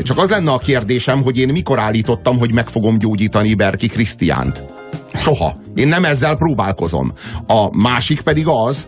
csak 0.03 0.19
az 0.19 0.29
lenne 0.29 0.53
a 0.53 0.59
kérdésem, 0.59 1.23
hogy 1.23 1.39
én 1.39 1.49
mikor 1.49 1.79
állítottam, 1.79 2.39
hogy 2.39 2.53
meg 2.53 2.69
fogom 2.69 2.99
gyógyítani 2.99 3.55
Berki 3.55 3.87
Krisztiánt. 3.87 4.65
Soha. 5.15 5.57
Én 5.75 5.89
nem 5.89 6.05
ezzel 6.05 6.37
próbálkozom. 6.37 7.13
A 7.47 7.77
másik 7.77 8.21
pedig 8.21 8.47
az, 8.47 8.87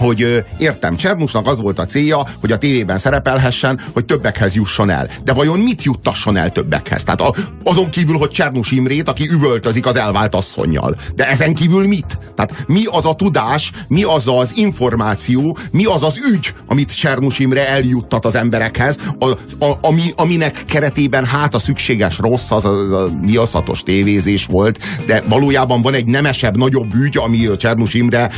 hogy 0.00 0.44
értem, 0.58 0.96
Csernusnak 0.96 1.46
az 1.46 1.60
volt 1.60 1.78
a 1.78 1.84
célja, 1.84 2.22
hogy 2.40 2.52
a 2.52 2.58
tévében 2.58 2.98
szerepelhessen, 2.98 3.80
hogy 3.92 4.04
többekhez 4.04 4.54
jusson 4.54 4.90
el. 4.90 5.08
De 5.24 5.32
vajon 5.32 5.58
mit 5.58 5.82
juttasson 5.82 6.36
el 6.36 6.52
többekhez? 6.52 7.04
Tehát 7.04 7.20
a, 7.20 7.34
azon 7.64 7.90
kívül, 7.90 8.16
hogy 8.16 8.30
Csernus 8.30 8.70
Imrét, 8.70 9.08
aki 9.08 9.28
üvöltözik 9.28 9.86
az 9.86 9.96
elvált 9.96 10.34
asszonynal. 10.34 10.94
De 11.14 11.28
ezen 11.28 11.54
kívül 11.54 11.86
mit? 11.86 12.18
Tehát 12.34 12.64
mi 12.66 12.84
az 12.84 13.04
a 13.04 13.14
tudás, 13.14 13.70
mi 13.88 14.02
az 14.02 14.28
az 14.28 14.52
információ, 14.54 15.56
mi 15.72 15.84
az 15.84 16.02
az 16.02 16.18
ügy, 16.32 16.52
amit 16.66 16.96
Csernus 16.96 17.38
Imre 17.38 17.68
eljuttat 17.68 18.24
az 18.24 18.34
emberekhez, 18.34 18.96
a, 19.18 19.28
a, 19.64 19.78
ami, 19.80 20.12
aminek 20.16 20.64
keretében 20.66 21.24
hát 21.24 21.54
a 21.54 21.58
szükséges 21.58 22.18
rossz, 22.18 22.50
az, 22.50 22.64
az 22.64 22.92
a 22.92 23.10
nyilaszatos 23.24 23.82
tévézés 23.82 24.46
volt, 24.46 24.78
de 25.06 25.22
valójában 25.28 25.82
van 25.82 25.94
egy 25.94 26.06
nemesebb, 26.06 26.56
nagyobb 26.56 26.94
ügy, 26.94 27.16
ami 27.16 27.56
Csernus 27.56 27.94
Imre 27.94 28.30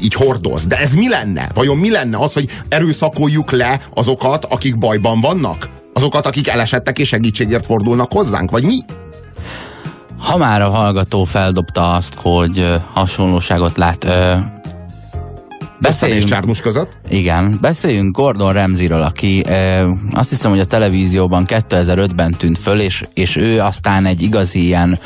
így 0.00 0.14
hordoz. 0.14 0.66
De 0.66 0.76
ez 0.76 0.94
mi 0.94 1.08
lenne? 1.08 1.48
Vajon 1.54 1.76
mi 1.76 1.90
lenne 1.90 2.18
az, 2.18 2.32
hogy 2.32 2.48
erőszakoljuk 2.68 3.50
le 3.50 3.80
azokat, 3.94 4.44
akik 4.44 4.78
bajban 4.78 5.20
vannak? 5.20 5.68
Azokat, 5.92 6.26
akik 6.26 6.48
elesettek 6.48 6.98
és 6.98 7.08
segítségért 7.08 7.66
fordulnak 7.66 8.12
hozzánk? 8.12 8.50
Vagy 8.50 8.64
mi? 8.64 8.78
Ha 10.18 10.36
már 10.36 10.62
a 10.62 10.70
hallgató 10.70 11.24
feldobta 11.24 11.92
azt, 11.92 12.14
hogy 12.14 12.74
hasonlóságot 12.92 13.76
lát 13.76 14.06
Beszéljünk, 15.80 16.22
és 16.22 16.28
Csármus 16.28 16.60
között? 16.60 16.96
Igen, 17.08 17.58
beszéljünk 17.60 18.16
Gordon 18.16 18.52
Ramsayről, 18.52 19.02
aki 19.02 19.44
e, 19.46 19.86
azt 20.10 20.30
hiszem, 20.30 20.50
hogy 20.50 20.60
a 20.60 20.64
televízióban 20.64 21.44
2005-ben 21.48 22.30
tűnt 22.30 22.58
föl, 22.58 22.80
és, 22.80 23.04
és 23.14 23.36
ő 23.36 23.60
aztán 23.60 24.06
egy 24.06 24.22
igazi 24.22 24.64
ilyen, 24.64 24.98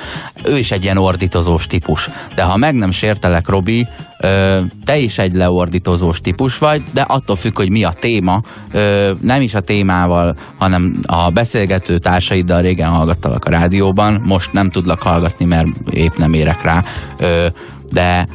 ő 0.44 0.58
is 0.58 0.70
egy 0.70 0.82
ilyen 0.82 0.96
ordítozós 0.96 1.66
típus. 1.66 2.10
De 2.34 2.42
ha 2.42 2.56
meg 2.56 2.74
nem 2.74 2.90
sértelek, 2.90 3.48
Robi, 3.48 3.88
e, 4.18 4.62
te 4.84 4.98
is 4.98 5.18
egy 5.18 5.34
leordítozós 5.34 6.20
típus 6.20 6.58
vagy, 6.58 6.82
de 6.92 7.00
attól 7.00 7.36
függ, 7.36 7.56
hogy 7.56 7.70
mi 7.70 7.84
a 7.84 7.92
téma, 8.00 8.42
e, 8.72 9.10
nem 9.20 9.40
is 9.40 9.54
a 9.54 9.60
témával, 9.60 10.36
hanem 10.58 11.00
a 11.06 11.30
beszélgető 11.30 11.98
társaiddal 11.98 12.60
régen 12.60 12.90
hallgattalak 12.90 13.44
a 13.44 13.50
rádióban, 13.50 14.22
most 14.24 14.52
nem 14.52 14.70
tudlak 14.70 15.02
hallgatni, 15.02 15.44
mert 15.44 15.66
épp 15.92 16.16
nem 16.16 16.32
érek 16.32 16.62
rá, 16.62 16.84
e, 17.18 17.52
de 17.92 18.26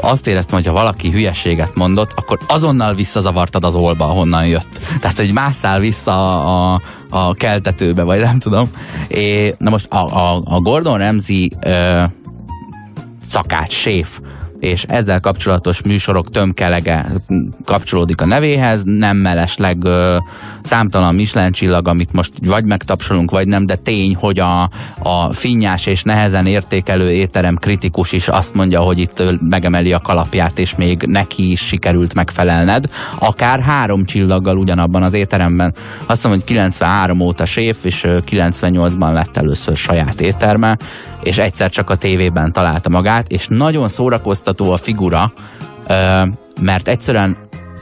azt 0.00 0.26
éreztem, 0.26 0.56
hogy 0.56 0.66
ha 0.66 0.72
valaki 0.72 1.10
hülyeséget 1.10 1.74
mondott, 1.74 2.12
akkor 2.16 2.38
azonnal 2.46 2.94
visszazavartad 2.94 3.64
az 3.64 3.74
olba, 3.74 4.04
ahonnan 4.04 4.46
jött. 4.46 4.78
Tehát, 5.00 5.16
hogy 5.16 5.32
másszál 5.32 5.80
vissza 5.80 6.44
a, 6.44 6.80
a 7.10 7.34
keltetőbe, 7.34 8.02
vagy 8.02 8.20
nem 8.20 8.38
tudom. 8.38 8.68
É, 9.08 9.54
na 9.58 9.70
most 9.70 9.92
a, 9.92 9.96
a, 9.96 10.42
a 10.44 10.60
Gordon 10.60 10.98
Ramsay 10.98 11.50
ö, 11.60 12.02
szakács, 13.28 13.72
séf, 13.72 14.20
és 14.64 14.84
ezzel 14.88 15.20
kapcsolatos 15.20 15.82
műsorok 15.82 16.30
tömkelege 16.30 17.06
kapcsolódik 17.64 18.20
a 18.20 18.26
nevéhez, 18.26 18.82
nem 18.84 19.16
mellesleg 19.16 19.84
ö, 19.84 20.16
számtalan 20.62 21.14
Michelin 21.14 21.52
csillag, 21.52 21.88
amit 21.88 22.12
most 22.12 22.32
vagy 22.46 22.64
megtapsolunk, 22.64 23.30
vagy 23.30 23.46
nem, 23.46 23.66
de 23.66 23.76
tény, 23.76 24.14
hogy 24.14 24.38
a, 24.38 24.70
a 24.98 25.32
finnyás 25.32 25.86
és 25.86 26.02
nehezen 26.02 26.46
értékelő 26.46 27.10
étterem 27.10 27.56
kritikus 27.56 28.12
is 28.12 28.28
azt 28.28 28.54
mondja, 28.54 28.80
hogy 28.80 28.98
itt 28.98 29.22
megemeli 29.40 29.92
a 29.92 29.98
kalapját, 29.98 30.58
és 30.58 30.74
még 30.74 31.02
neki 31.02 31.50
is 31.50 31.60
sikerült 31.60 32.14
megfelelned, 32.14 32.84
akár 33.18 33.60
három 33.60 34.04
csillaggal 34.04 34.56
ugyanabban 34.56 35.02
az 35.02 35.14
étteremben. 35.14 35.74
Azt 36.06 36.22
mondom, 36.22 36.40
hogy 36.40 36.48
93 36.48 37.20
óta 37.20 37.46
séf, 37.46 37.84
és 37.84 38.02
98-ban 38.06 39.12
lett 39.12 39.36
először 39.36 39.76
saját 39.76 40.20
étterme, 40.20 40.76
és 41.24 41.38
egyszer 41.38 41.70
csak 41.70 41.90
a 41.90 41.96
tévében 41.96 42.52
találta 42.52 42.88
magát, 42.88 43.28
és 43.28 43.46
nagyon 43.48 43.88
szórakoztató 43.88 44.53
a 44.60 44.76
figura, 44.76 45.32
mert 46.60 46.88
egyszerűen 46.88 47.36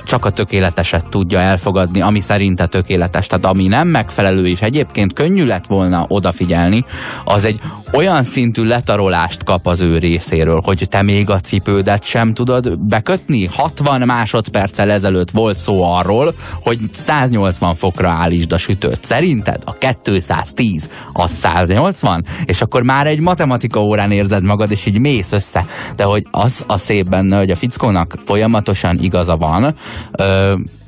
csak 0.04 0.24
a 0.24 0.30
tökéleteset 0.30 1.06
tudja 1.06 1.38
elfogadni, 1.38 2.00
ami 2.00 2.20
szerinte 2.20 2.66
tökéletes. 2.66 3.26
Tehát 3.26 3.44
ami 3.44 3.66
nem 3.66 3.88
megfelelő 3.88 4.46
és 4.46 4.60
egyébként 4.60 5.12
könnyű 5.12 5.44
lett 5.44 5.66
volna 5.66 6.04
odafigyelni, 6.08 6.84
az 7.24 7.44
egy 7.44 7.60
olyan 7.92 8.22
szintű 8.22 8.64
letarolást 8.64 9.44
kap 9.44 9.66
az 9.66 9.80
ő 9.80 9.98
részéről, 9.98 10.60
hogy 10.64 10.86
te 10.88 11.02
még 11.02 11.30
a 11.30 11.40
cipődet 11.40 12.04
sem 12.04 12.34
tudod 12.34 12.78
bekötni. 12.78 13.46
60 13.46 14.00
másodperccel 14.00 14.90
ezelőtt 14.90 15.30
volt 15.30 15.58
szó 15.58 15.82
arról, 15.82 16.34
hogy 16.60 16.78
180 16.92 17.74
fokra 17.74 18.08
állítsd 18.08 18.52
a 18.52 18.58
sütőt. 18.58 19.04
Szerinted 19.04 19.62
a 19.64 19.72
210 19.72 20.88
az 21.12 21.30
180? 21.30 22.24
És 22.44 22.60
akkor 22.60 22.82
már 22.82 23.06
egy 23.06 23.20
matematika 23.20 23.82
órán 23.82 24.10
érzed 24.10 24.42
magad, 24.42 24.70
és 24.70 24.86
így 24.86 24.98
mész 24.98 25.32
össze. 25.32 25.66
De 25.96 26.04
hogy 26.04 26.26
az 26.30 26.64
a 26.66 26.78
szép 26.78 27.08
benne, 27.08 27.38
hogy 27.38 27.50
a 27.50 27.56
fickónak 27.56 28.14
folyamatosan 28.24 28.98
igaza 29.00 29.36
van, 29.36 29.74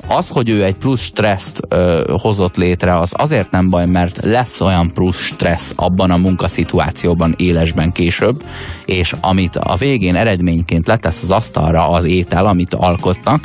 az, 0.09 0.29
hogy 0.29 0.49
ő 0.49 0.65
egy 0.65 0.75
plusz 0.75 1.01
stresszt 1.01 1.61
ö, 1.69 2.15
hozott 2.23 2.57
létre, 2.57 2.99
az 2.99 3.13
azért 3.17 3.51
nem 3.51 3.71
baj, 3.71 3.87
mert 3.87 4.25
lesz 4.25 4.61
olyan 4.61 4.93
plusz 4.93 5.21
stressz 5.21 5.73
abban 5.77 6.11
a 6.11 6.17
munkaszituációban 6.17 7.35
élesben 7.37 7.93
később, 7.93 8.45
és 8.85 9.15
amit 9.21 9.57
a 9.57 9.77
végén 9.77 10.15
eredményként 10.15 10.87
letesz 10.87 11.23
az 11.23 11.31
asztalra 11.31 11.89
az 11.89 12.05
étel, 12.05 12.47
amit 12.47 12.75
alkotnak, 12.75 13.45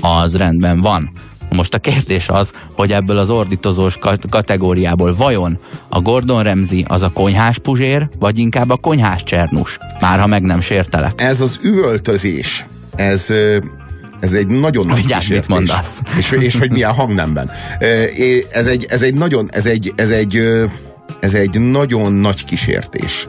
az 0.00 0.36
rendben 0.36 0.80
van. 0.80 1.10
Most 1.50 1.74
a 1.74 1.78
kérdés 1.78 2.28
az, 2.28 2.52
hogy 2.74 2.92
ebből 2.92 3.18
az 3.18 3.30
ordítozós 3.30 3.98
kategóriából 4.30 5.14
vajon 5.14 5.58
a 5.88 6.00
Gordon 6.00 6.42
Ramsay 6.42 6.84
az 6.88 7.02
a 7.02 7.10
konyhás 7.10 7.58
puzsér, 7.58 8.08
vagy 8.18 8.38
inkább 8.38 8.70
a 8.70 8.76
konyhás 8.76 9.22
csernus? 9.22 9.78
Már 10.00 10.18
ha 10.18 10.26
meg 10.26 10.42
nem 10.42 10.60
sértelek. 10.60 11.20
Ez 11.20 11.40
az 11.40 11.58
üvöltözés, 11.62 12.66
ez 12.94 13.32
ez 14.20 14.32
egy 14.32 14.46
nagyon 14.46 14.86
nagy 14.86 15.02
Vigyázz, 15.02 15.28
mit 15.28 15.48
mondasz. 15.48 16.00
És, 16.18 16.30
és 16.30 16.58
hogy 16.58 16.70
milyen 16.70 16.92
hangnemben. 16.92 17.50
Ez 18.50 18.66
egy, 18.66 18.86
ez 18.88 19.02
egy 19.02 19.14
nagyon, 19.14 19.48
ez 19.52 19.66
egy, 19.66 19.92
ez 19.96 20.10
egy, 20.10 20.42
ez 21.20 21.34
egy 21.34 21.60
nagyon 21.60 22.12
nagy 22.12 22.44
kísértés. 22.44 23.28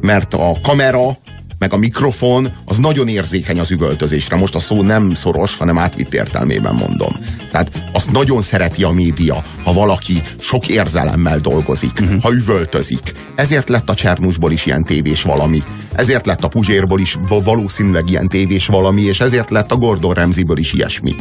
Mert 0.00 0.34
a 0.34 0.52
kamera, 0.62 1.18
meg 1.58 1.72
a 1.72 1.76
mikrofon, 1.76 2.48
az 2.64 2.78
nagyon 2.78 3.08
érzékeny 3.08 3.58
az 3.58 3.70
üvöltözésre. 3.70 4.36
Most 4.36 4.54
a 4.54 4.58
szó 4.58 4.82
nem 4.82 5.14
szoros, 5.14 5.56
hanem 5.56 5.78
átvitt 5.78 6.14
értelmében 6.14 6.74
mondom. 6.74 7.16
Tehát 7.50 7.88
azt 7.92 8.10
nagyon 8.10 8.42
szereti 8.42 8.84
a 8.84 8.90
média, 8.90 9.42
ha 9.64 9.72
valaki 9.72 10.22
sok 10.38 10.68
érzelemmel 10.68 11.38
dolgozik, 11.38 12.00
uh-huh. 12.00 12.22
ha 12.22 12.32
üvöltözik. 12.32 13.12
Ezért 13.34 13.68
lett 13.68 13.88
a 13.90 13.94
Csernusból 13.94 14.52
is 14.52 14.66
ilyen 14.66 14.84
tévés 14.84 15.22
valami. 15.22 15.62
Ezért 15.92 16.26
lett 16.26 16.44
a 16.44 16.48
Puzsérból 16.48 17.00
is 17.00 17.16
valószínűleg 17.28 18.10
ilyen 18.10 18.28
tévés 18.28 18.66
valami, 18.66 19.02
és 19.02 19.20
ezért 19.20 19.50
lett 19.50 19.72
a 19.72 19.76
Gordon 19.76 20.14
Ramsayből 20.14 20.58
is 20.58 20.72
ilyesmi. 20.72 21.14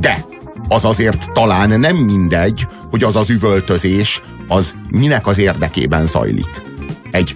De 0.00 0.24
az 0.68 0.84
azért 0.84 1.32
talán 1.32 1.80
nem 1.80 1.96
mindegy, 1.96 2.66
hogy 2.90 3.02
az 3.02 3.16
az 3.16 3.30
üvöltözés, 3.30 4.20
az 4.48 4.74
minek 4.90 5.26
az 5.26 5.38
érdekében 5.38 6.06
zajlik. 6.06 6.62
Egy 7.10 7.34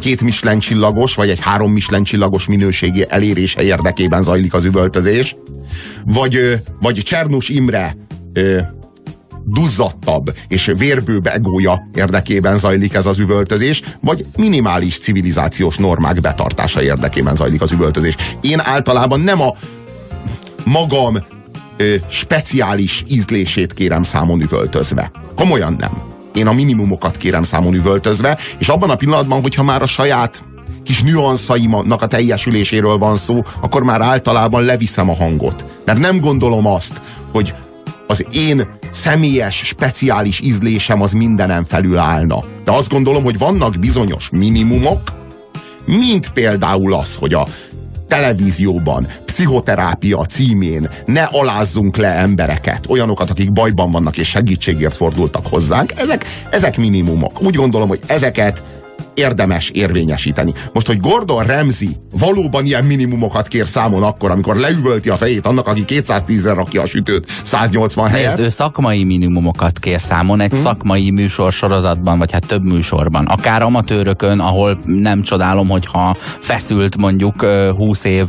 két 0.00 0.22
Michelin 0.22 0.58
csillagos, 0.58 1.14
vagy 1.14 1.30
egy 1.30 1.40
három 1.40 1.72
Michelin 1.72 2.04
csillagos 2.04 2.46
minőségi 2.46 3.04
elérése 3.08 3.62
érdekében 3.62 4.22
zajlik 4.22 4.54
az 4.54 4.64
üvöltözés, 4.64 5.36
vagy, 6.04 6.62
vagy 6.80 6.94
Csernus 7.02 7.48
Imre 7.48 7.96
duzzadtabb 9.44 10.34
és 10.48 10.72
vérbőbb 10.78 11.26
egója 11.26 11.88
érdekében 11.94 12.58
zajlik 12.58 12.94
ez 12.94 13.06
az 13.06 13.18
üvöltözés, 13.18 13.82
vagy 14.00 14.26
minimális 14.36 14.98
civilizációs 14.98 15.76
normák 15.76 16.20
betartása 16.20 16.82
érdekében 16.82 17.36
zajlik 17.36 17.62
az 17.62 17.72
üvöltözés. 17.72 18.14
Én 18.40 18.60
általában 18.60 19.20
nem 19.20 19.40
a 19.40 19.54
magam 20.64 21.16
ö, 21.76 21.94
speciális 22.08 23.04
ízlését 23.08 23.72
kérem 23.72 24.02
számon 24.02 24.40
üvöltözve. 24.40 25.10
Komolyan 25.34 25.76
nem. 25.78 26.19
Én 26.34 26.46
a 26.46 26.52
minimumokat 26.52 27.16
kérem 27.16 27.42
számon 27.42 27.74
üvöltözve, 27.74 28.38
és 28.58 28.68
abban 28.68 28.90
a 28.90 28.94
pillanatban, 28.94 29.40
hogyha 29.40 29.62
már 29.62 29.82
a 29.82 29.86
saját 29.86 30.42
kis 30.82 31.02
nüanszaimnak 31.02 32.02
a 32.02 32.06
teljesüléséről 32.06 32.98
van 32.98 33.16
szó, 33.16 33.42
akkor 33.60 33.82
már 33.82 34.00
általában 34.00 34.62
leviszem 34.62 35.08
a 35.08 35.14
hangot. 35.14 35.64
Mert 35.84 35.98
nem 35.98 36.20
gondolom 36.20 36.66
azt, 36.66 37.00
hogy 37.32 37.54
az 38.06 38.26
én 38.32 38.68
személyes, 38.90 39.56
speciális 39.56 40.40
ízlésem 40.40 41.00
az 41.00 41.12
mindenem 41.12 41.64
felül 41.64 41.98
állna. 41.98 42.44
De 42.64 42.72
azt 42.72 42.88
gondolom, 42.90 43.22
hogy 43.24 43.38
vannak 43.38 43.78
bizonyos 43.80 44.28
minimumok, 44.32 45.00
mint 45.86 46.30
például 46.30 46.94
az, 46.94 47.14
hogy 47.14 47.34
a 47.34 47.46
televízióban, 48.10 49.06
pszichoterápia 49.24 50.24
címén 50.24 50.88
ne 51.04 51.22
alázzunk 51.22 51.96
le 51.96 52.08
embereket, 52.08 52.84
olyanokat, 52.88 53.30
akik 53.30 53.52
bajban 53.52 53.90
vannak 53.90 54.16
és 54.16 54.28
segítségért 54.28 54.96
fordultak 54.96 55.46
hozzánk, 55.46 55.92
ezek, 55.96 56.24
ezek 56.50 56.76
minimumok. 56.76 57.42
Úgy 57.42 57.54
gondolom, 57.54 57.88
hogy 57.88 58.00
ezeket 58.06 58.62
érdemes 59.14 59.70
érvényesíteni. 59.70 60.52
Most, 60.72 60.86
hogy 60.86 61.00
Gordon 61.00 61.44
Ramsay 61.44 61.88
valóban 62.18 62.64
ilyen 62.64 62.84
minimumokat 62.84 63.48
kér 63.48 63.66
számon 63.66 64.02
akkor, 64.02 64.30
amikor 64.30 64.56
leüvölti 64.56 65.08
a 65.08 65.16
fejét 65.16 65.46
annak, 65.46 65.66
aki 65.66 65.84
210-re 65.86 66.52
rakja 66.52 66.82
a 66.82 66.86
sütőt 66.86 67.26
180 67.44 68.08
helyet. 68.08 68.36
Nézd, 68.36 68.46
ő 68.46 68.48
szakmai 68.48 69.04
minimumokat 69.04 69.78
kér 69.78 70.00
számon 70.00 70.40
egy 70.40 70.50
hmm. 70.50 70.60
szakmai 70.60 71.10
műsor 71.10 71.52
sorozatban, 71.52 72.18
vagy 72.18 72.32
hát 72.32 72.46
több 72.46 72.64
műsorban. 72.64 73.26
Akár 73.26 73.62
amatőrökön, 73.62 74.40
ahol 74.40 74.78
nem 74.84 75.22
csodálom, 75.22 75.68
hogyha 75.68 76.16
feszült 76.20 76.96
mondjuk 76.96 77.44
20 77.76 78.04
év 78.04 78.26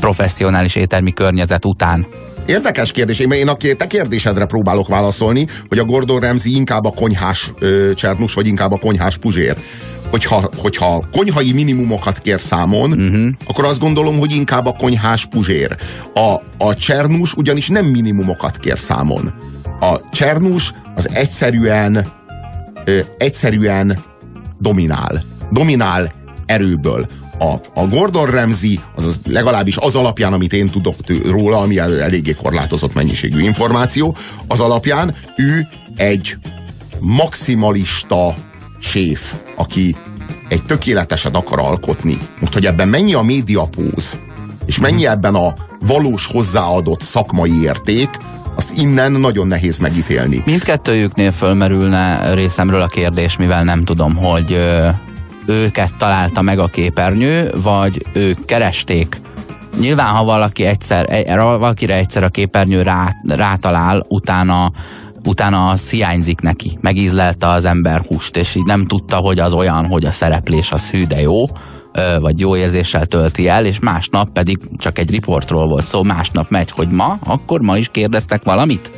professzionális 0.00 0.74
éttermi 0.74 1.12
környezet 1.12 1.64
után 1.64 2.06
Érdekes 2.46 2.92
kérdés. 2.92 3.18
Én, 3.18 3.30
én 3.30 3.48
a 3.48 3.56
te 3.76 3.86
kérdésedre 3.86 4.44
próbálok 4.44 4.88
válaszolni, 4.88 5.46
hogy 5.68 5.78
a 5.78 5.84
Gordon 5.84 6.20
Ramsay 6.20 6.54
inkább 6.54 6.84
a 6.84 6.90
konyhás 6.90 7.52
ö, 7.58 7.90
csernus, 7.94 8.34
vagy 8.34 8.46
inkább 8.46 8.72
a 8.72 8.78
konyhás 8.78 9.18
puzsér. 9.18 9.56
Hogyha, 10.10 10.50
hogyha 10.56 11.04
konyhai 11.12 11.52
minimumokat 11.52 12.18
kér 12.18 12.40
számon, 12.40 12.92
uh-huh. 12.92 13.28
akkor 13.46 13.64
azt 13.64 13.80
gondolom, 13.80 14.18
hogy 14.18 14.32
inkább 14.32 14.66
a 14.66 14.72
konyhás 14.72 15.26
puzsér. 15.26 15.76
A, 16.14 16.64
a 16.64 16.74
csernus 16.74 17.34
ugyanis 17.34 17.68
nem 17.68 17.86
minimumokat 17.86 18.58
kér 18.58 18.78
számon. 18.78 19.34
A 19.80 20.08
csernus 20.10 20.72
az 20.94 21.08
egyszerűen 21.12 22.06
ö, 22.84 22.98
egyszerűen 23.18 23.98
dominál. 24.58 25.22
Dominál 25.50 26.12
erőből 26.46 27.06
a, 27.42 27.80
a 27.80 27.86
Gordon 27.86 28.26
Ramsay, 28.26 28.80
az 28.96 29.20
legalábbis 29.26 29.76
az 29.76 29.94
alapján, 29.94 30.32
amit 30.32 30.52
én 30.52 30.70
tudok 30.70 30.96
tő, 30.96 31.20
róla, 31.24 31.58
ami 31.58 31.78
eléggé 31.78 32.32
korlátozott 32.32 32.94
mennyiségű 32.94 33.40
információ, 33.40 34.16
az 34.46 34.60
alapján 34.60 35.14
ő 35.36 35.68
egy 35.96 36.36
maximalista 36.98 38.34
séf, 38.80 39.34
aki 39.56 39.96
egy 40.48 40.62
tökéleteset 40.62 41.36
akar 41.36 41.58
alkotni. 41.58 42.16
Most, 42.40 42.52
hogy 42.52 42.66
ebben 42.66 42.88
mennyi 42.88 43.14
a 43.14 43.22
médiapóz, 43.22 44.18
és 44.66 44.78
mennyi 44.78 45.06
ebben 45.06 45.34
a 45.34 45.54
valós 45.80 46.26
hozzáadott 46.26 47.00
szakmai 47.00 47.62
érték, 47.62 48.08
azt 48.54 48.70
innen 48.76 49.12
nagyon 49.12 49.46
nehéz 49.46 49.78
megítélni. 49.78 50.42
Mindkettőjüknél 50.44 51.30
fölmerülne 51.30 52.34
részemről 52.34 52.80
a 52.80 52.86
kérdés, 52.86 53.36
mivel 53.36 53.64
nem 53.64 53.84
tudom, 53.84 54.16
hogy 54.16 54.58
őket 55.46 55.94
találta 55.98 56.42
meg 56.42 56.58
a 56.58 56.66
képernyő, 56.66 57.52
vagy 57.62 58.06
ők 58.12 58.44
keresték. 58.44 59.20
Nyilván, 59.80 60.14
ha 60.14 60.24
valaki 60.24 60.64
egyszer, 60.64 61.26
valakire 61.36 61.94
egyszer 61.94 62.22
a 62.22 62.28
képernyő 62.28 62.82
rá, 62.82 63.08
rátalál, 63.28 64.02
utána 64.08 64.72
utána 65.24 65.68
az 65.68 65.90
hiányzik 65.90 66.40
neki. 66.40 66.78
Megízlelte 66.80 67.48
az 67.48 67.64
ember 67.64 68.00
húst, 68.00 68.36
és 68.36 68.54
így 68.54 68.64
nem 68.64 68.86
tudta, 68.86 69.16
hogy 69.16 69.38
az 69.38 69.52
olyan, 69.52 69.86
hogy 69.86 70.04
a 70.04 70.10
szereplés 70.10 70.72
az 70.72 70.90
hű, 70.90 71.04
de 71.06 71.20
jó, 71.20 71.44
vagy 72.20 72.40
jó 72.40 72.56
érzéssel 72.56 73.06
tölti 73.06 73.48
el, 73.48 73.64
és 73.64 73.78
másnap 73.78 74.32
pedig 74.32 74.58
csak 74.76 74.98
egy 74.98 75.10
riportról 75.10 75.68
volt 75.68 75.84
szó, 75.84 76.02
másnap 76.02 76.50
megy, 76.50 76.70
hogy 76.70 76.88
ma, 76.88 77.18
akkor 77.24 77.60
ma 77.60 77.76
is 77.76 77.88
kérdeztek 77.88 78.42
valamit? 78.44 78.90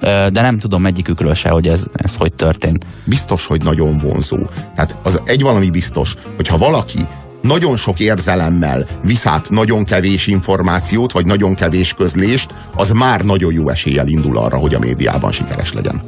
De 0.00 0.40
nem 0.40 0.58
tudom 0.58 0.86
egyikükről 0.86 1.34
se, 1.34 1.48
hogy 1.48 1.68
ez, 1.68 1.84
ez 1.92 2.14
hogy 2.16 2.32
történt. 2.32 2.86
Biztos, 3.04 3.46
hogy 3.46 3.62
nagyon 3.62 3.98
vonzó. 3.98 4.38
Tehát 4.74 4.96
az 5.02 5.20
egy 5.24 5.42
valami 5.42 5.70
biztos, 5.70 6.14
hogyha 6.36 6.58
valaki 6.58 7.06
nagyon 7.42 7.76
sok 7.76 8.00
érzelemmel 8.00 8.86
viszát 9.02 9.50
nagyon 9.50 9.84
kevés 9.84 10.26
információt, 10.26 11.12
vagy 11.12 11.26
nagyon 11.26 11.54
kevés 11.54 11.92
közlést, 11.92 12.54
az 12.76 12.90
már 12.90 13.24
nagyon 13.24 13.52
jó 13.52 13.68
eséllyel 13.68 14.08
indul 14.08 14.38
arra, 14.38 14.56
hogy 14.56 14.74
a 14.74 14.78
médiában 14.78 15.32
sikeres 15.32 15.72
legyen. 15.72 16.02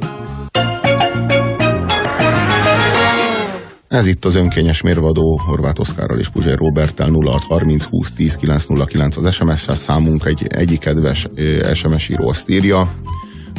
Ez 3.87 4.05
itt 4.05 4.25
az 4.25 4.35
önkényes 4.35 4.81
mérvadó 4.81 5.41
Horváth 5.45 5.79
Oszkárral 5.79 6.19
és 6.19 6.29
Puzsér 6.29 6.57
Robertel 6.57 7.09
0630 7.25 7.83
20 7.83 8.11
10 8.11 8.35
909 8.35 9.17
az 9.17 9.33
SMS-es 9.33 9.77
számunk 9.77 10.25
egy 10.25 10.47
egyik 10.49 10.79
kedves 10.79 11.27
SMS 11.73 12.09
író 12.09 12.27
azt 12.27 12.49
írja. 12.49 12.91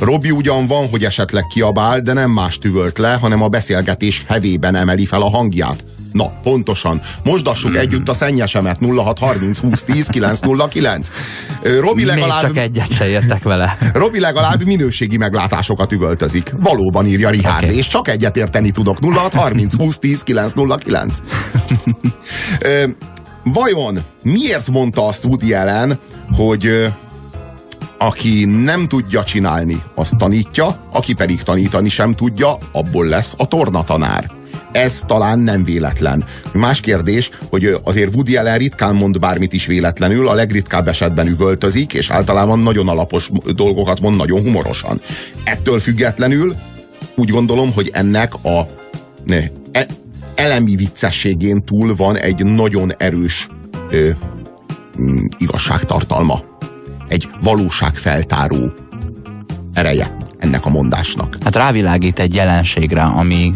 Robi 0.01 0.31
ugyan 0.31 0.67
van, 0.67 0.89
hogy 0.89 1.05
esetleg 1.05 1.47
kiabál, 1.47 2.01
de 2.01 2.13
nem 2.13 2.31
más 2.31 2.59
tüvölt 2.59 2.99
le, 2.99 3.13
hanem 3.13 3.43
a 3.43 3.49
beszélgetés 3.49 4.25
hevében 4.27 4.75
emeli 4.75 5.07
fel 5.07 5.23
a 5.23 5.31
hangját. 5.31 5.85
Na, 6.13 6.33
pontosan. 6.43 7.01
Mosdassuk 7.25 7.71
mm. 7.71 7.75
együtt 7.75 8.09
a 8.09 8.15
szennyesemet 8.15 8.79
0630 8.81 9.59
20 9.59 9.83
10 9.83 10.07
909. 10.07 11.09
Robi 11.81 12.05
legalább... 12.05 12.43
Még 12.43 12.55
csak 12.55 12.65
egyet 12.65 12.93
se 12.93 13.09
értek 13.09 13.43
vele. 13.43 13.77
Robi 13.93 14.21
legalább 14.21 14.65
minőségi 14.65 15.17
meglátásokat 15.17 15.93
üvöltözik. 15.93 16.53
Valóban 16.61 17.07
írja 17.07 17.31
Richard, 17.31 17.65
okay. 17.65 17.77
és 17.77 17.87
csak 17.87 18.09
egyet 18.09 18.37
érteni 18.37 18.71
tudok. 18.71 18.99
0630 19.01 19.75
20 19.77 19.99
10 19.99 20.23
909. 20.23 21.19
Vajon 23.45 23.99
miért 24.23 24.71
mondta 24.71 25.07
azt 25.07 25.25
Woody 25.25 25.53
Allen, 25.53 25.99
hogy 26.33 26.89
aki 27.99 28.45
nem 28.45 28.89
tudja 28.89 29.25
csinálni, 29.25 29.83
azt 29.95 30.17
tanítja, 30.17 30.89
aki 30.93 31.15
pedig 31.15 31.43
tanítani 31.43 31.89
sem 31.89 32.15
tudja, 32.15 32.57
abból 32.73 33.07
lesz 33.07 33.35
a 33.37 33.47
tornatanár. 33.47 34.31
Ez 34.73 35.03
talán 35.07 35.39
nem 35.39 35.65
véletlen. 35.65 36.25
Más 36.53 36.81
kérdés, 36.81 37.31
hogy 37.49 37.77
azért 37.83 38.15
Woody 38.15 38.37
Allen 38.37 38.59
ritkán 38.59 38.95
mond 38.95 39.19
bármit 39.19 39.53
is 39.53 39.67
véletlenül, 39.67 40.29
a 40.29 40.35
legritkább 40.35 40.89
esetben 40.89 41.27
üvöltözik, 41.27 41.93
és 41.93 42.11
általában 42.11 42.59
nagyon 42.59 42.89
alapos 42.89 43.31
dolgokat 43.55 44.01
mond 44.01 44.17
nagyon 44.17 44.41
humorosan. 44.41 45.01
Ettől 45.45 45.81
függetlenül 45.81 46.57
úgy 47.17 47.31
gondolom, 47.31 47.73
hogy 47.73 47.91
ennek 47.93 48.35
a 48.35 48.67
ne, 49.25 49.41
e, 49.73 49.87
elemi 50.35 50.77
viccességén 50.77 51.65
túl 51.65 51.95
van 51.95 52.17
egy 52.17 52.45
nagyon 52.45 52.93
erős 52.97 53.49
ö, 53.91 54.11
igazságtartalma 55.39 56.58
egy 57.09 57.29
valóságfeltáró 57.41 58.73
ereje 59.73 60.18
ennek 60.39 60.67
a 60.67 60.71
mondásnak. 60.71 61.37
Hát 61.45 61.57
rávilágít 61.57 62.19
egy 62.19 62.35
jelenségre, 62.35 63.03
ami 63.03 63.55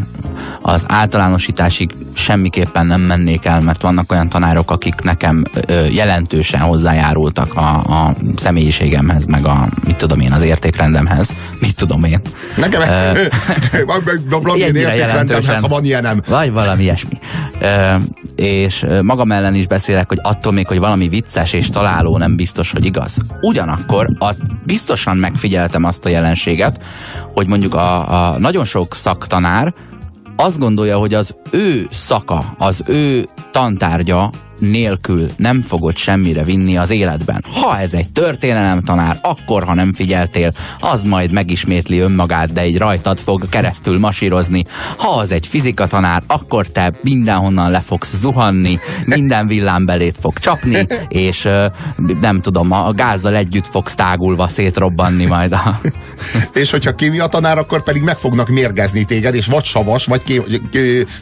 az 0.63 0.85
általánosításig 0.89 1.91
semmiképpen 2.13 2.87
nem 2.87 3.01
mennék 3.01 3.45
el, 3.45 3.61
mert 3.61 3.83
vannak 3.83 4.13
olyan 4.13 4.29
tanárok, 4.29 4.71
akik 4.71 4.95
nekem 4.95 5.45
ö, 5.67 5.85
jelentősen 5.85 6.61
hozzájárultak 6.61 7.55
a, 7.55 7.69
a 7.75 8.15
személyiségemhez, 8.37 9.25
meg 9.25 9.47
a, 9.47 9.69
mit 9.85 9.97
tudom 9.97 10.21
én, 10.21 10.33
az 10.33 10.43
értékrendemhez. 10.43 11.31
Mit 11.61 11.75
tudom 11.75 12.05
én. 12.05 12.21
Nekem 12.57 12.83
ennyire 14.63 14.97
jelentősen. 14.97 15.61
Ha 15.61 15.69
van 15.69 15.85
ilyenem. 15.85 16.21
Vagy 16.29 16.53
valami 16.53 16.83
ilyesmi. 16.83 17.19
Ö, 17.61 17.95
és 18.37 18.85
magam 19.03 19.33
ellen 19.33 19.55
is 19.55 19.67
beszélek, 19.67 20.09
hogy 20.09 20.19
attól 20.23 20.53
még, 20.53 20.67
hogy 20.67 20.79
valami 20.79 21.09
vicces 21.09 21.53
és 21.53 21.71
találó 21.71 22.19
nem 22.19 22.37
biztos, 22.37 22.71
hogy 22.71 22.85
igaz. 22.85 23.17
Ugyanakkor 23.41 24.07
az 24.19 24.39
biztosan 24.65 25.17
megfigyeltem 25.17 25.85
azt 25.85 26.05
a 26.05 26.09
jelenséget, 26.09 26.72
hogy 27.33 27.47
mondjuk 27.47 27.75
a, 27.75 28.31
a 28.31 28.39
nagyon 28.39 28.65
sok 28.65 28.95
szaktanár 28.95 29.75
azt 30.37 30.59
gondolja, 30.59 30.97
hogy 30.99 31.15
az 31.15 31.35
ő 31.51 31.87
szaka, 31.91 32.45
az 32.59 32.83
ő 32.87 33.29
tantárgya 33.51 34.31
nélkül 34.59 35.27
nem 35.37 35.63
fogod 35.63 35.97
semmire 35.97 36.45
vinni 36.45 36.77
az 36.77 36.91
életben. 36.91 37.45
Ha 37.53 37.79
ez 37.79 37.95
egy 37.95 38.13
történelem 38.13 38.83
tanár, 38.83 39.19
akkor 39.23 39.65
ha 39.65 39.75
nem 39.75 39.93
figyeltél, 39.93 40.53
az 40.81 41.03
majd 41.03 41.33
megismétli 41.33 41.99
önmagát, 41.99 42.53
de 42.53 42.61
egy 42.61 42.79
rajtad 42.79 43.19
fog 43.19 43.49
keresztül 43.49 43.99
masírozni. 43.99 44.65
Ha 44.99 45.09
az 45.19 45.31
egy 45.31 45.47
fizika 45.47 45.87
tanár, 45.87 46.23
akkor 46.27 46.67
te 46.67 46.93
mindenhonnan 47.03 47.71
le 47.71 47.81
fogsz 47.81 48.17
zuhanni, 48.17 48.79
minden 49.05 49.47
villám 49.47 49.85
belét 49.85 50.17
fog 50.21 50.39
csapni, 50.39 50.87
és 51.09 51.49
nem 52.21 52.41
tudom, 52.41 52.73
a 52.73 52.93
gázzal 52.93 53.35
együtt 53.35 53.67
fogsz 53.67 53.95
tágulva 53.95 54.49
szétrobbanni 54.49 55.27
majd 55.27 55.53
a 55.53 55.81
és 56.55 56.71
hogyha 56.71 56.95
kémia 56.95 57.27
tanár, 57.27 57.59
akkor 57.59 57.83
pedig 57.83 58.03
meg 58.03 58.17
fognak 58.17 58.49
mérgezni 58.49 59.05
téged, 59.05 59.35
és 59.35 59.47
vagy 59.47 59.65
savas, 59.65 60.05
vagy, 60.05 60.23
kém, 60.23 60.45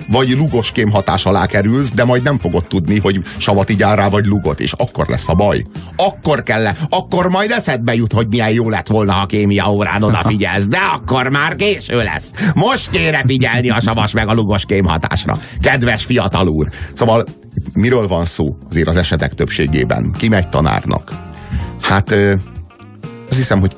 vagy 0.09 0.29
lugos 0.29 0.73
kém 0.73 0.91
hatás 0.91 1.27
alá 1.27 1.47
kerülsz, 1.47 1.91
de 1.91 2.05
majd 2.05 2.23
nem 2.23 2.39
fogod 2.39 2.67
tudni, 2.67 2.99
hogy 2.99 3.21
savat 3.39 3.71
így 3.71 3.81
rá, 3.81 4.09
vagy 4.09 4.27
lugot, 4.27 4.61
és 4.61 4.73
akkor 4.73 5.09
lesz 5.09 5.29
a 5.29 5.35
baj. 5.35 5.65
Akkor 5.97 6.43
kell, 6.43 6.63
le, 6.63 6.75
akkor 6.89 7.29
majd 7.29 7.51
eszedbe 7.51 7.95
jut, 7.95 8.13
hogy 8.13 8.27
milyen 8.29 8.51
jó 8.51 8.69
lett 8.69 8.87
volna, 8.87 9.13
ha 9.13 9.27
kémia 9.27 9.73
órán 9.73 10.03
odafigyelsz, 10.03 10.69
de 10.69 10.79
akkor 10.93 11.29
már 11.29 11.57
késő 11.57 11.97
lesz. 11.97 12.31
Most 12.55 12.91
kéne 12.91 13.23
figyelni 13.27 13.71
a 13.71 13.81
savas 13.81 14.13
meg 14.13 14.29
a 14.29 14.33
lugos 14.33 14.65
kém 14.65 14.85
hatásra. 14.85 15.39
Kedves 15.61 16.05
fiatal 16.05 16.49
úr. 16.49 16.69
Szóval 16.93 17.25
miről 17.73 18.07
van 18.07 18.25
szó 18.25 18.57
azért 18.71 18.89
az 18.89 18.97
esetek 18.97 19.35
többségében? 19.35 20.15
Ki 20.19 20.29
megy 20.29 20.49
tanárnak? 20.49 21.13
Hát 21.83 22.15
azt 23.31 23.39
hiszem, 23.39 23.61
hogy, 23.61 23.75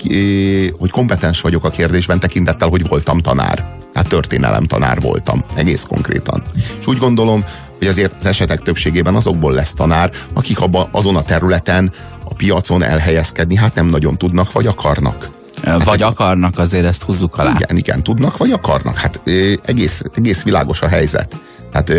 hogy 0.79 0.91
kompetens 0.91 1.41
vagyok 1.41 1.65
a 1.65 1.71
kérdésben 1.71 2.21
tekintettel, 2.21 2.69
hogy 2.69 2.89
voltam 2.89 3.19
tanár. 3.19 3.77
Hát 3.95 4.09
történelem 4.09 4.67
tanár 4.67 5.01
voltam, 5.01 5.45
egész 5.55 5.83
konkrétan. 5.83 6.43
És 6.79 6.87
úgy 6.87 6.99
gondolom, 6.99 7.45
hogy 7.79 7.87
azért 7.87 8.15
az 8.19 8.27
esetek 8.27 8.61
többségében 8.61 9.15
azokból 9.15 9.53
lesz 9.53 9.73
tanár, 9.73 10.11
akik 10.33 10.61
abba, 10.61 10.89
azon 10.93 11.17
a 11.17 11.23
területen, 11.23 11.93
a 12.25 12.35
piacon 12.35 12.83
elhelyezkedni, 12.83 13.57
hát 13.57 13.75
nem 13.75 13.87
nagyon 13.87 14.19
tudnak, 14.19 14.53
vagy 14.53 14.67
akarnak. 14.67 15.29
Hát 15.63 15.85
vagy 15.85 15.95
egy, 15.95 16.03
akarnak, 16.03 16.59
azért 16.59 16.85
ezt 16.85 17.03
húzzuk 17.03 17.37
alá. 17.37 17.53
Igen, 17.55 17.77
igen, 17.77 18.03
tudnak, 18.03 18.37
vagy 18.37 18.53
akarnak. 18.53 18.99
Hát 18.99 19.21
egész, 19.65 20.03
egész 20.15 20.43
világos 20.43 20.83
a 20.83 20.89
helyzet. 20.89 21.37
Hát 21.73 21.93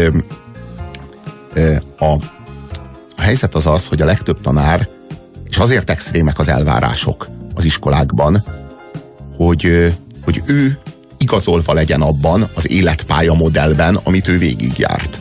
a, 1.98 2.12
a 3.18 3.22
helyzet 3.22 3.56
az 3.56 3.66
az, 3.66 3.88
hogy 3.88 4.02
a 4.02 4.06
legtöbb 4.06 4.42
tanár, 4.42 4.90
és 5.54 5.60
azért 5.60 5.90
extrémek 5.90 6.40
az 6.40 6.48
elvárások, 6.48 7.28
az 7.54 7.66
iskolákban, 7.66 8.46
hogy, 9.38 9.94
hogy 10.24 10.42
ő 10.46 10.78
igazolva 11.18 11.74
legyen 11.74 12.02
abban 12.02 12.50
az 12.54 12.70
életpálya 12.70 13.34
modellben, 13.34 14.00
amit 14.04 14.28
ő 14.28 14.38
végigjárt. 14.38 15.20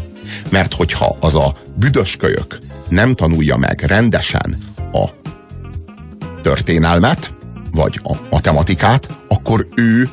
Mert 0.50 0.74
hogyha 0.74 1.16
az 1.20 1.34
a 1.34 1.54
büdös 1.74 2.16
kölyök 2.16 2.58
nem 2.88 3.14
tanulja 3.14 3.56
meg 3.56 3.80
rendesen 3.80 4.58
a 4.92 5.08
történelmet, 6.42 7.34
vagy 7.72 8.00
a 8.02 8.16
matematikát, 8.30 9.08
akkor 9.28 9.68
ő 9.74 10.08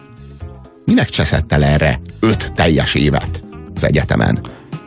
minek 0.86 1.09
cseszett 1.09 1.51
el 1.51 1.63
erre 1.63 1.99
öt 2.20 2.53
teljes 2.53 2.93
évet 2.93 3.43
az 3.76 3.84
egyetemen? 3.84 4.39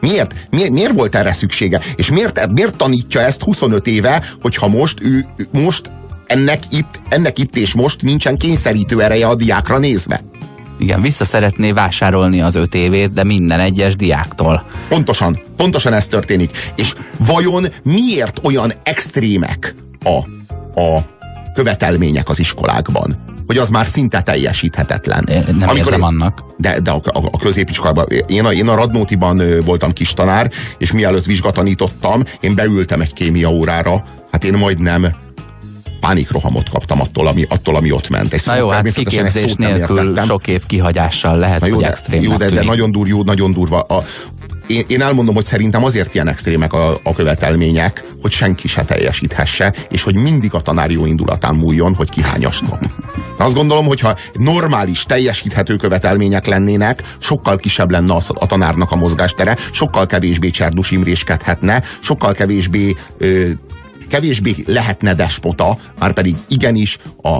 Miért? 0.03 0.49
miért? 0.51 0.71
Miért 0.71 0.93
volt 0.93 1.15
erre 1.15 1.33
szüksége? 1.33 1.81
És 1.95 2.11
miért, 2.11 2.53
miért 2.53 2.77
tanítja 2.77 3.21
ezt 3.21 3.43
25 3.43 3.87
éve, 3.87 4.25
hogyha 4.41 4.69
most 4.69 5.01
ő 5.03 5.27
most 5.51 5.91
ennek 6.27 6.63
itt, 6.71 7.03
ennek 7.09 7.39
itt 7.39 7.57
és 7.57 7.75
most 7.75 8.03
nincsen 8.03 8.37
kényszerítő 8.37 9.03
ereje 9.03 9.27
a 9.27 9.35
diákra 9.35 9.79
nézve. 9.79 10.21
Igen, 10.79 11.03
vissza 11.03 11.25
szeretné 11.25 11.73
vásárolni 11.73 12.41
az 12.41 12.55
öt 12.55 12.75
évét, 12.75 13.13
de 13.13 13.25
minden 13.25 13.61
egyes 13.61 13.97
diáktól. 13.97 14.67
Pontosan, 14.89 15.41
pontosan 15.57 15.93
ez 15.93 16.07
történik. 16.07 16.51
És 16.77 16.95
vajon 17.19 17.67
miért 17.83 18.41
olyan 18.43 18.73
extrémek 18.83 19.75
a, 20.05 20.17
a 20.81 21.01
követelmények 21.55 22.29
az 22.29 22.39
iskolákban? 22.39 23.32
Hogy 23.47 23.59
az 23.59 23.69
már 23.69 23.87
szinte 23.87 24.23
teljesíthetetlen. 24.23 25.29
Nem 25.29 25.69
Amikor 25.69 25.77
érzem 25.77 25.99
én, 25.99 26.03
annak. 26.03 26.45
De, 26.57 26.81
de 26.81 26.91
a, 26.91 27.01
a, 27.05 27.29
a 27.33 27.39
középiskolában, 27.39 28.07
én 28.27 28.45
a, 28.45 28.53
én 28.53 28.69
a 28.69 28.75
Radnótiban 28.75 29.43
voltam 29.65 29.93
kis 29.93 30.15
tanár, 30.15 30.51
és 30.79 30.93
mielőtt 30.93 31.25
vizsgatanítottam, 31.25 32.23
én 32.41 32.55
beültem 32.55 33.01
egy 33.01 33.13
kémia 33.13 33.51
órára, 33.51 34.05
hát 34.31 34.45
én 34.45 34.55
majdnem 34.55 35.07
pánikrohamot 36.01 36.69
kaptam 36.69 37.01
attól, 37.01 37.27
ami, 37.27 37.47
attól, 37.49 37.77
ami 37.77 37.91
ott 37.91 38.09
ment. 38.09 38.33
Egy 38.33 38.43
Na 38.45 38.57
jó, 38.57 38.69
hát 38.69 38.93
kiképzés 38.93 39.55
nélkül 39.55 40.17
sok 40.27 40.47
év 40.47 40.67
kihagyással 40.67 41.39
lehet, 41.39 41.61
Na 41.61 41.67
jó, 41.67 41.75
hogy 41.75 41.83
de, 41.83 41.91
extrém 41.91 42.23
Jó, 42.23 42.37
de, 42.37 42.51
de 42.51 42.65
nagyon, 42.65 42.91
dur, 42.91 43.09
jó, 43.09 43.23
nagyon 43.23 43.53
durva. 43.53 43.81
A, 43.81 44.03
én, 44.73 44.85
én 44.87 45.03
elmondom, 45.03 45.35
hogy 45.35 45.45
szerintem 45.45 45.85
azért 45.85 46.15
ilyen 46.15 46.29
extrémek 46.29 46.73
a, 46.73 47.01
a 47.03 47.13
követelmények, 47.13 48.05
hogy 48.23 48.31
senki 48.31 48.69
se 48.69 48.85
teljesíthesse, 48.85 49.73
és 49.89 50.03
hogy 50.03 50.15
mindig 50.15 50.55
a 50.55 50.61
tanár 50.61 50.91
jó 50.91 51.07
indulatán 51.07 51.55
múljon, 51.55 51.95
hogy 51.95 52.11
kihányas 52.11 52.61
nap. 52.61 52.91
Azt 53.39 53.55
gondolom, 53.55 53.87
hogyha 53.87 54.17
normális, 54.33 55.03
teljesíthető 55.03 55.77
követelmények 55.77 56.47
lennének, 56.47 57.03
sokkal 57.19 57.57
kisebb 57.57 57.91
lenne 57.91 58.15
a, 58.15 58.21
a 58.35 58.47
tanárnak 58.47 58.91
a 58.91 58.97
mozgástere, 58.97 59.57
sokkal 59.73 60.07
kevésbé 60.07 60.51
cserdus 60.51 60.91
imréskedhetne, 60.91 61.83
sokkal 62.01 62.33
kevésbé 62.33 62.95
ö, 63.19 63.49
kevésbé 64.09 64.55
lehetne 64.67 65.15
despota, 65.15 65.77
már 65.99 66.13
pedig 66.13 66.37
igenis 66.49 66.99
a, 67.23 67.37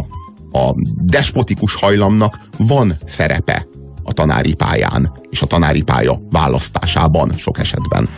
a 0.59 0.75
despotikus 1.01 1.75
hajlamnak 1.75 2.39
van 2.59 2.99
szerepe 3.05 3.67
a 4.13 4.15
tanári 4.15 4.55
pályán, 4.55 5.13
és 5.31 5.43
a 5.43 5.47
tanári 5.47 5.83
pálya 5.83 6.21
választásában 6.31 7.33
sok 7.37 7.59
esetben. 7.59 8.09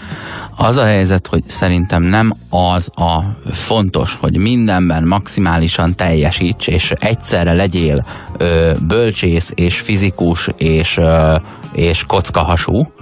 Az 0.57 0.77
a 0.77 0.85
helyzet, 0.85 1.27
hogy 1.27 1.43
szerintem 1.47 2.03
nem 2.03 2.35
az 2.51 2.91
a 2.95 3.21
fontos, 3.51 4.17
hogy 4.21 4.37
mindenben 4.37 5.05
maximálisan 5.05 5.95
teljesíts, 5.95 6.67
és 6.67 6.91
egyszerre 6.99 7.53
legyél 7.53 8.07
ö, 8.37 8.73
bölcsész, 8.87 9.53
és 9.55 9.81
fizikus, 9.81 10.49
és, 10.57 10.97
ö, 10.97 11.35
és 11.73 12.05
kockahasú, 12.07 12.93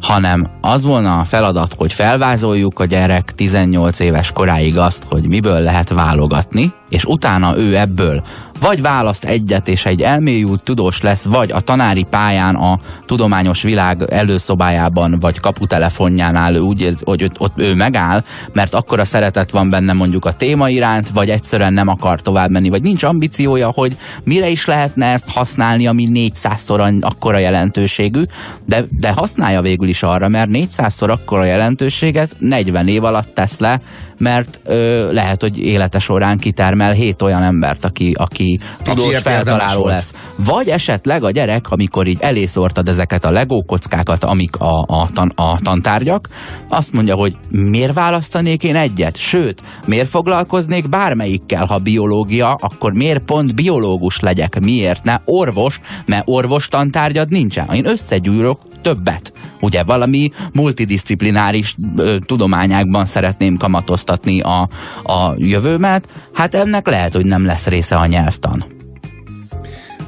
hanem 0.00 0.48
az 0.60 0.82
volna 0.82 1.18
a 1.18 1.24
feladat, 1.24 1.74
hogy 1.76 1.92
felvázoljuk 1.92 2.78
a 2.78 2.84
gyerek 2.84 3.34
18 3.34 3.98
éves 3.98 4.32
koráig 4.32 4.78
azt, 4.78 5.02
hogy 5.08 5.28
miből 5.28 5.60
lehet 5.60 5.88
válogatni, 5.88 6.72
és 6.88 7.04
utána 7.04 7.58
ő 7.58 7.76
ebből 7.76 8.22
vagy 8.60 8.82
választ 8.82 9.24
egyet, 9.24 9.68
és 9.68 9.86
egy 9.86 10.02
elmélyült 10.02 10.62
tudós 10.62 11.00
lesz, 11.00 11.24
vagy 11.24 11.50
a 11.52 11.60
tanári 11.60 12.02
pályán 12.02 12.54
a 12.54 12.78
tudományos 13.06 13.62
világ 13.62 14.02
előszobájában, 14.10 15.16
vagy 15.20 15.40
kaputelefonjánál 15.40 16.56
úgy 16.56 16.80
érzi, 16.80 17.02
hogy 17.04 17.24
ott, 17.24 17.40
ott 17.40 17.52
ő 17.56 17.74
megáll, 17.74 18.24
mert 18.52 18.74
akkora 18.74 19.04
szeretet 19.04 19.50
van 19.50 19.70
benne 19.70 19.92
mondjuk 19.92 20.24
a 20.24 20.32
téma 20.32 20.68
iránt, 20.68 21.08
vagy 21.08 21.30
egyszerűen 21.30 21.72
nem 21.72 21.88
akar 21.88 22.20
tovább 22.20 22.50
menni, 22.50 22.68
vagy 22.68 22.82
nincs 22.82 23.02
ambíciója, 23.02 23.70
hogy 23.74 23.96
mire 24.24 24.48
is 24.48 24.64
lehetne 24.64 25.06
ezt 25.06 25.30
használni, 25.30 25.86
ami 25.86 26.08
400-szor 26.12 27.00
akkora 27.00 27.38
jelentőségű, 27.38 28.22
de, 28.66 28.84
de 29.00 29.10
használja 29.10 29.60
végül 29.60 29.88
is 29.88 30.02
arra, 30.02 30.28
mert 30.28 30.50
400-szor 30.52 31.10
akkora 31.10 31.44
jelentőséget 31.44 32.36
40 32.38 32.88
év 32.88 33.04
alatt 33.04 33.34
tesz 33.34 33.58
le, 33.58 33.80
mert 34.20 34.60
ö, 34.64 35.12
lehet, 35.12 35.40
hogy 35.40 35.58
élete 35.58 35.98
során 35.98 36.38
kitermel 36.38 36.92
hét 36.92 37.22
olyan 37.22 37.42
embert, 37.42 37.84
aki, 37.84 38.12
aki 38.18 38.58
tudós 38.82 39.18
feltaláló 39.18 39.86
lesz. 39.86 40.14
Vagy 40.36 40.68
esetleg 40.68 41.24
a 41.24 41.30
gyerek, 41.30 41.70
amikor 41.70 42.06
így 42.06 42.18
elészortad 42.20 42.88
ezeket 42.88 43.24
a 43.24 43.30
legó 43.30 43.62
kockákat, 43.62 44.24
amik 44.24 44.56
a, 44.56 44.84
a, 44.86 45.08
tan, 45.12 45.32
a 45.34 45.58
tantárgyak, 45.60 46.28
azt 46.68 46.92
mondja, 46.92 47.14
hogy 47.14 47.36
miért 47.48 47.94
választanék 47.94 48.62
én 48.62 48.76
egyet? 48.76 49.16
Sőt, 49.16 49.62
miért 49.86 50.08
foglalkoznék 50.08 50.88
bármelyikkel, 50.88 51.64
ha 51.64 51.78
biológia, 51.78 52.58
akkor 52.60 52.92
miért 52.92 53.24
pont 53.24 53.54
biológus 53.54 54.20
legyek? 54.20 54.60
Miért 54.60 55.04
ne 55.04 55.20
orvos? 55.24 55.80
Mert 56.06 56.22
orvos 56.26 56.68
tantárgyad 56.68 57.30
nincsen. 57.30 57.68
Én 57.72 57.88
összegyűrök 57.88 58.58
többet. 58.82 59.32
Ugye 59.60 59.82
valami 59.82 60.30
multidisciplináris 60.52 61.76
ö, 61.96 62.16
tudományákban 62.26 63.06
szeretném 63.06 63.56
kamatoztatni 63.56 64.40
a, 64.40 64.68
a 65.02 65.34
jövőmet, 65.36 66.08
hát 66.34 66.54
ennek 66.54 66.86
lehet, 66.86 67.14
hogy 67.14 67.26
nem 67.26 67.44
lesz 67.44 67.66
része 67.66 67.96
a 67.96 68.06
nyelvtan. 68.06 68.64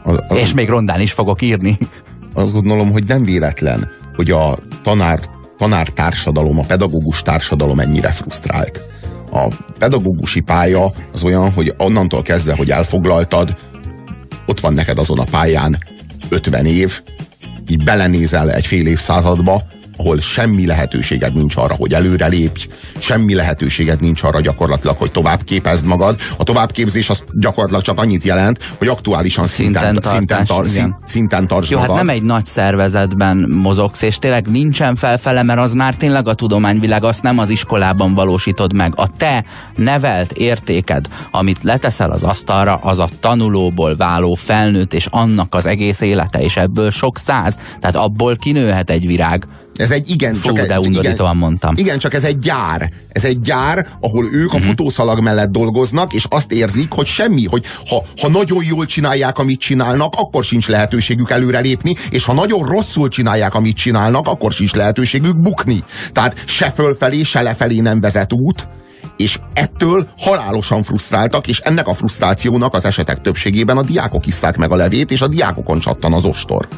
Az, 0.03 0.21
az, 0.29 0.37
És 0.37 0.55
még 0.55 0.69
rondán 0.69 1.01
is 1.01 1.13
fogok 1.13 1.43
írni. 1.43 1.79
Azt 2.35 2.53
gondolom, 2.53 2.91
hogy 2.91 3.05
nem 3.07 3.23
véletlen, 3.23 3.91
hogy 4.17 4.31
a 4.31 4.57
tanár, 4.83 5.21
tanár 5.59 5.89
társadalom, 5.89 6.59
a 6.59 6.65
pedagógus 6.67 7.23
társadalom 7.23 7.79
ennyire 7.79 8.11
frusztrált. 8.11 8.83
A 9.33 9.49
pedagógusi 9.79 10.41
pálya 10.41 10.85
az 11.13 11.25
olyan, 11.25 11.53
hogy 11.53 11.75
onnantól 11.79 12.23
kezdve, 12.23 12.55
hogy 12.55 12.71
elfoglaltad, 12.71 13.57
ott 14.47 14.61
van 14.61 14.75
neked 14.75 14.99
azon 14.99 15.19
a 15.19 15.25
pályán 15.25 15.79
50 16.29 16.67
év, 16.67 17.03
így 17.69 17.85
belenézel 17.85 18.51
egy 18.51 18.67
fél 18.67 18.87
évszázadba, 18.87 19.63
ahol 19.97 20.21
semmi 20.21 20.67
lehetőséged 20.67 21.35
nincs 21.35 21.57
arra, 21.57 21.75
hogy 21.75 21.95
előrelépj, 21.95 22.67
semmi 22.99 23.35
lehetőséged 23.35 24.01
nincs 24.01 24.23
arra 24.23 24.41
gyakorlatilag, 24.41 24.97
hogy 24.97 25.11
tovább 25.11 25.45
képezd 25.45 25.87
magad. 25.87 26.19
A 26.37 26.45
továbbképzés 26.45 27.11
az 27.11 27.25
gyakorlatilag 27.33 27.83
csak 27.83 27.99
annyit 27.99 28.25
jelent, 28.25 28.65
hogy 28.79 28.89
aktuálisan 28.89 29.47
szinten, 29.47 29.83
szinten, 29.83 30.03
tartás, 30.03 30.17
szinten, 30.17 30.45
tar, 30.45 30.69
szint, 30.69 30.95
szinten 31.05 31.47
tartsd 31.47 31.71
Jó, 31.71 31.79
hát 31.79 31.87
magad. 31.87 32.05
hát 32.07 32.07
nem 32.07 32.17
egy 32.17 32.29
nagy 32.29 32.47
szervezetben 32.47 33.37
mozogsz, 33.49 34.03
és 34.03 34.19
tényleg 34.19 34.47
nincsen 34.47 34.95
felfele, 34.95 35.43
mert 35.43 35.61
az 35.61 35.73
már 35.73 35.97
tényleg 35.97 36.29
a 36.29 36.35
tudományvilág, 36.35 37.05
azt 37.05 37.23
nem 37.23 37.39
az 37.39 37.51
iskolában 37.51 38.15
valósítod 38.15 38.75
meg. 38.75 38.93
A 38.97 39.17
te 39.17 39.45
nevelt 39.77 40.33
értéked, 40.33 41.09
amit 41.31 41.63
leteszel 41.63 42.11
az 42.11 42.23
asztalra, 42.23 42.75
az 42.75 42.99
a 42.99 43.09
tanulóból 43.21 43.97
váló 43.97 44.35
felnőtt, 44.35 44.95
és 44.95 45.07
annak 45.11 45.55
az 45.55 45.67
egész 45.67 46.01
élete, 46.01 46.41
és 46.41 46.57
ebből 46.57 46.91
sok 46.91 47.19
száz. 47.19 47.59
Tehát 47.81 47.97
abból 47.97 48.37
kinőhet 48.37 48.91
egy 48.91 49.07
virág 49.07 49.47
Ez 49.77 49.91
egy 49.91 50.11
igen, 50.11 50.35
Fú, 50.35 50.47
csak 50.47 50.59
egy, 50.59 50.67
de 50.67 50.79
undorítóan 50.79 51.29
igen, 51.29 51.37
mondtam. 51.37 51.75
Igen, 51.77 51.99
csak 51.99 52.15
ez 52.15 52.25
egy 52.25 52.39
gyár. 52.39 52.91
Ez 53.09 53.25
egy 53.25 53.41
gyár, 53.41 53.87
ahol 54.01 54.29
ők 54.33 54.53
Mhm. 54.53 54.63
a 54.63 54.67
futószalag 54.67 55.21
mellett 55.21 55.51
dolgoznak, 55.51 56.13
és 56.13 56.25
azt 56.29 56.53
érzik, 56.53 56.93
hogy 56.93 57.07
semmi, 57.07 57.45
hogy 57.45 57.65
ha, 57.89 58.03
ha 58.21 58.29
nagyon 58.29 58.65
jól 58.65 58.85
csinálják, 58.85 59.39
amit 59.39 59.61
csinálnak, 59.61 60.15
akkor 60.17 60.45
sincs 60.45 60.69
lehetőségük 60.69 61.31
előrelépni, 61.31 61.95
és 62.11 62.25
ha 62.25 62.33
nagyon 62.33 62.67
rosszul 62.67 63.09
csinálják, 63.09 63.55
amit 63.55 63.77
csinálnak, 63.77 64.27
akkor 64.27 64.53
sincs 64.53 64.73
lehetőségük 64.75 65.41
bukni. 65.41 65.85
Tehát 66.13 66.43
se 66.47 66.71
fölfelé, 66.71 67.23
se 67.23 67.43
lefelé 67.43 67.81
nem 67.81 68.01
vezet 68.01 68.33
út, 68.33 68.69
és 69.17 69.39
ettől 69.55 70.07
halálosan 70.19 70.83
frusztráltak, 70.83 71.49
és 71.49 71.59
ennek 71.59 71.87
a 71.89 71.95
frusztrációnak 71.95 72.75
az 72.75 72.85
esetek 72.85 73.21
többségében 73.21 73.77
a 73.77 73.83
diákok 73.83 74.27
isszák 74.27 74.57
meg 74.57 74.73
a 74.73 74.77
levét, 74.77 75.11
és 75.11 75.21
a 75.21 75.29
diákokon 75.29 75.79
csattan 75.79 76.13
az 76.13 76.25
ostor. 76.25 76.69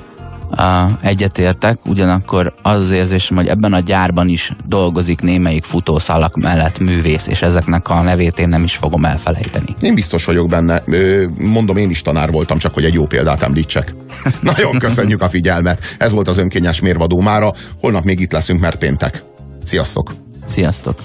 Egyetértek, 1.00 1.78
ugyanakkor 1.86 2.54
az 2.62 2.80
az 2.80 2.90
érzésem, 2.90 3.36
hogy 3.36 3.48
ebben 3.48 3.72
a 3.72 3.80
gyárban 3.80 4.28
is 4.28 4.52
dolgozik 4.66 5.20
némelyik 5.20 5.64
futószalak 5.64 6.36
mellett 6.36 6.78
művész, 6.78 7.26
és 7.26 7.42
ezeknek 7.42 7.88
a 7.88 8.02
nevét 8.02 8.38
én 8.38 8.48
nem 8.48 8.62
is 8.62 8.76
fogom 8.76 9.04
elfelejteni. 9.04 9.74
Én 9.80 9.94
biztos 9.94 10.24
vagyok 10.24 10.48
benne. 10.48 10.82
Mondom, 11.38 11.76
én 11.76 11.90
is 11.90 12.02
tanár 12.02 12.30
voltam, 12.30 12.58
csak 12.58 12.74
hogy 12.74 12.84
egy 12.84 12.94
jó 12.94 13.06
példát 13.06 13.42
említsek. 13.42 13.94
Nagyon 14.40 14.78
köszönjük 14.78 15.22
a 15.22 15.28
figyelmet. 15.28 15.84
Ez 15.98 16.12
volt 16.12 16.28
az 16.28 16.38
önkényes 16.38 16.80
mérvadó 16.80 17.20
mára. 17.20 17.52
Holnap 17.80 18.04
még 18.04 18.20
itt 18.20 18.32
leszünk, 18.32 18.60
mert 18.60 18.78
péntek. 18.78 19.22
Sziasztok! 19.64 20.14
Sziasztok! 20.46 20.98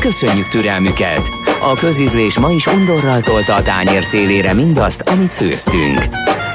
Köszönjük 0.00 0.48
türelmüket! 0.48 1.28
A 1.60 1.74
közízlés 1.74 2.38
ma 2.38 2.50
is 2.50 2.66
undorral 2.66 3.20
tolta 3.20 3.54
a 3.54 3.62
tányér 3.62 4.02
szélére 4.02 4.52
mindazt, 4.52 5.00
amit 5.00 5.32
főztünk. 5.32 6.06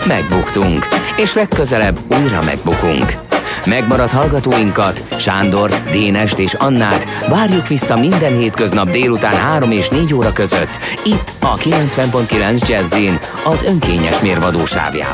Megbuktunk, 0.07 0.87
és 1.17 1.33
legközelebb 1.33 1.99
újra 2.21 2.43
megbukunk. 2.43 3.13
Megmaradt 3.65 4.11
hallgatóinkat, 4.11 5.03
Sándort, 5.17 5.89
Dénest 5.89 6.39
és 6.39 6.53
Annát 6.53 7.07
várjuk 7.27 7.67
vissza 7.67 7.97
minden 7.97 8.37
hétköznap 8.37 8.89
délután 8.89 9.35
3 9.35 9.71
és 9.71 9.87
4 9.87 10.13
óra 10.13 10.31
között, 10.31 10.79
itt 11.03 11.31
a 11.39 11.55
90.9 11.55 12.67
Jazzin, 12.67 13.19
az 13.43 13.63
önkényes 13.63 14.19
mérvadósávjában. 14.19 15.03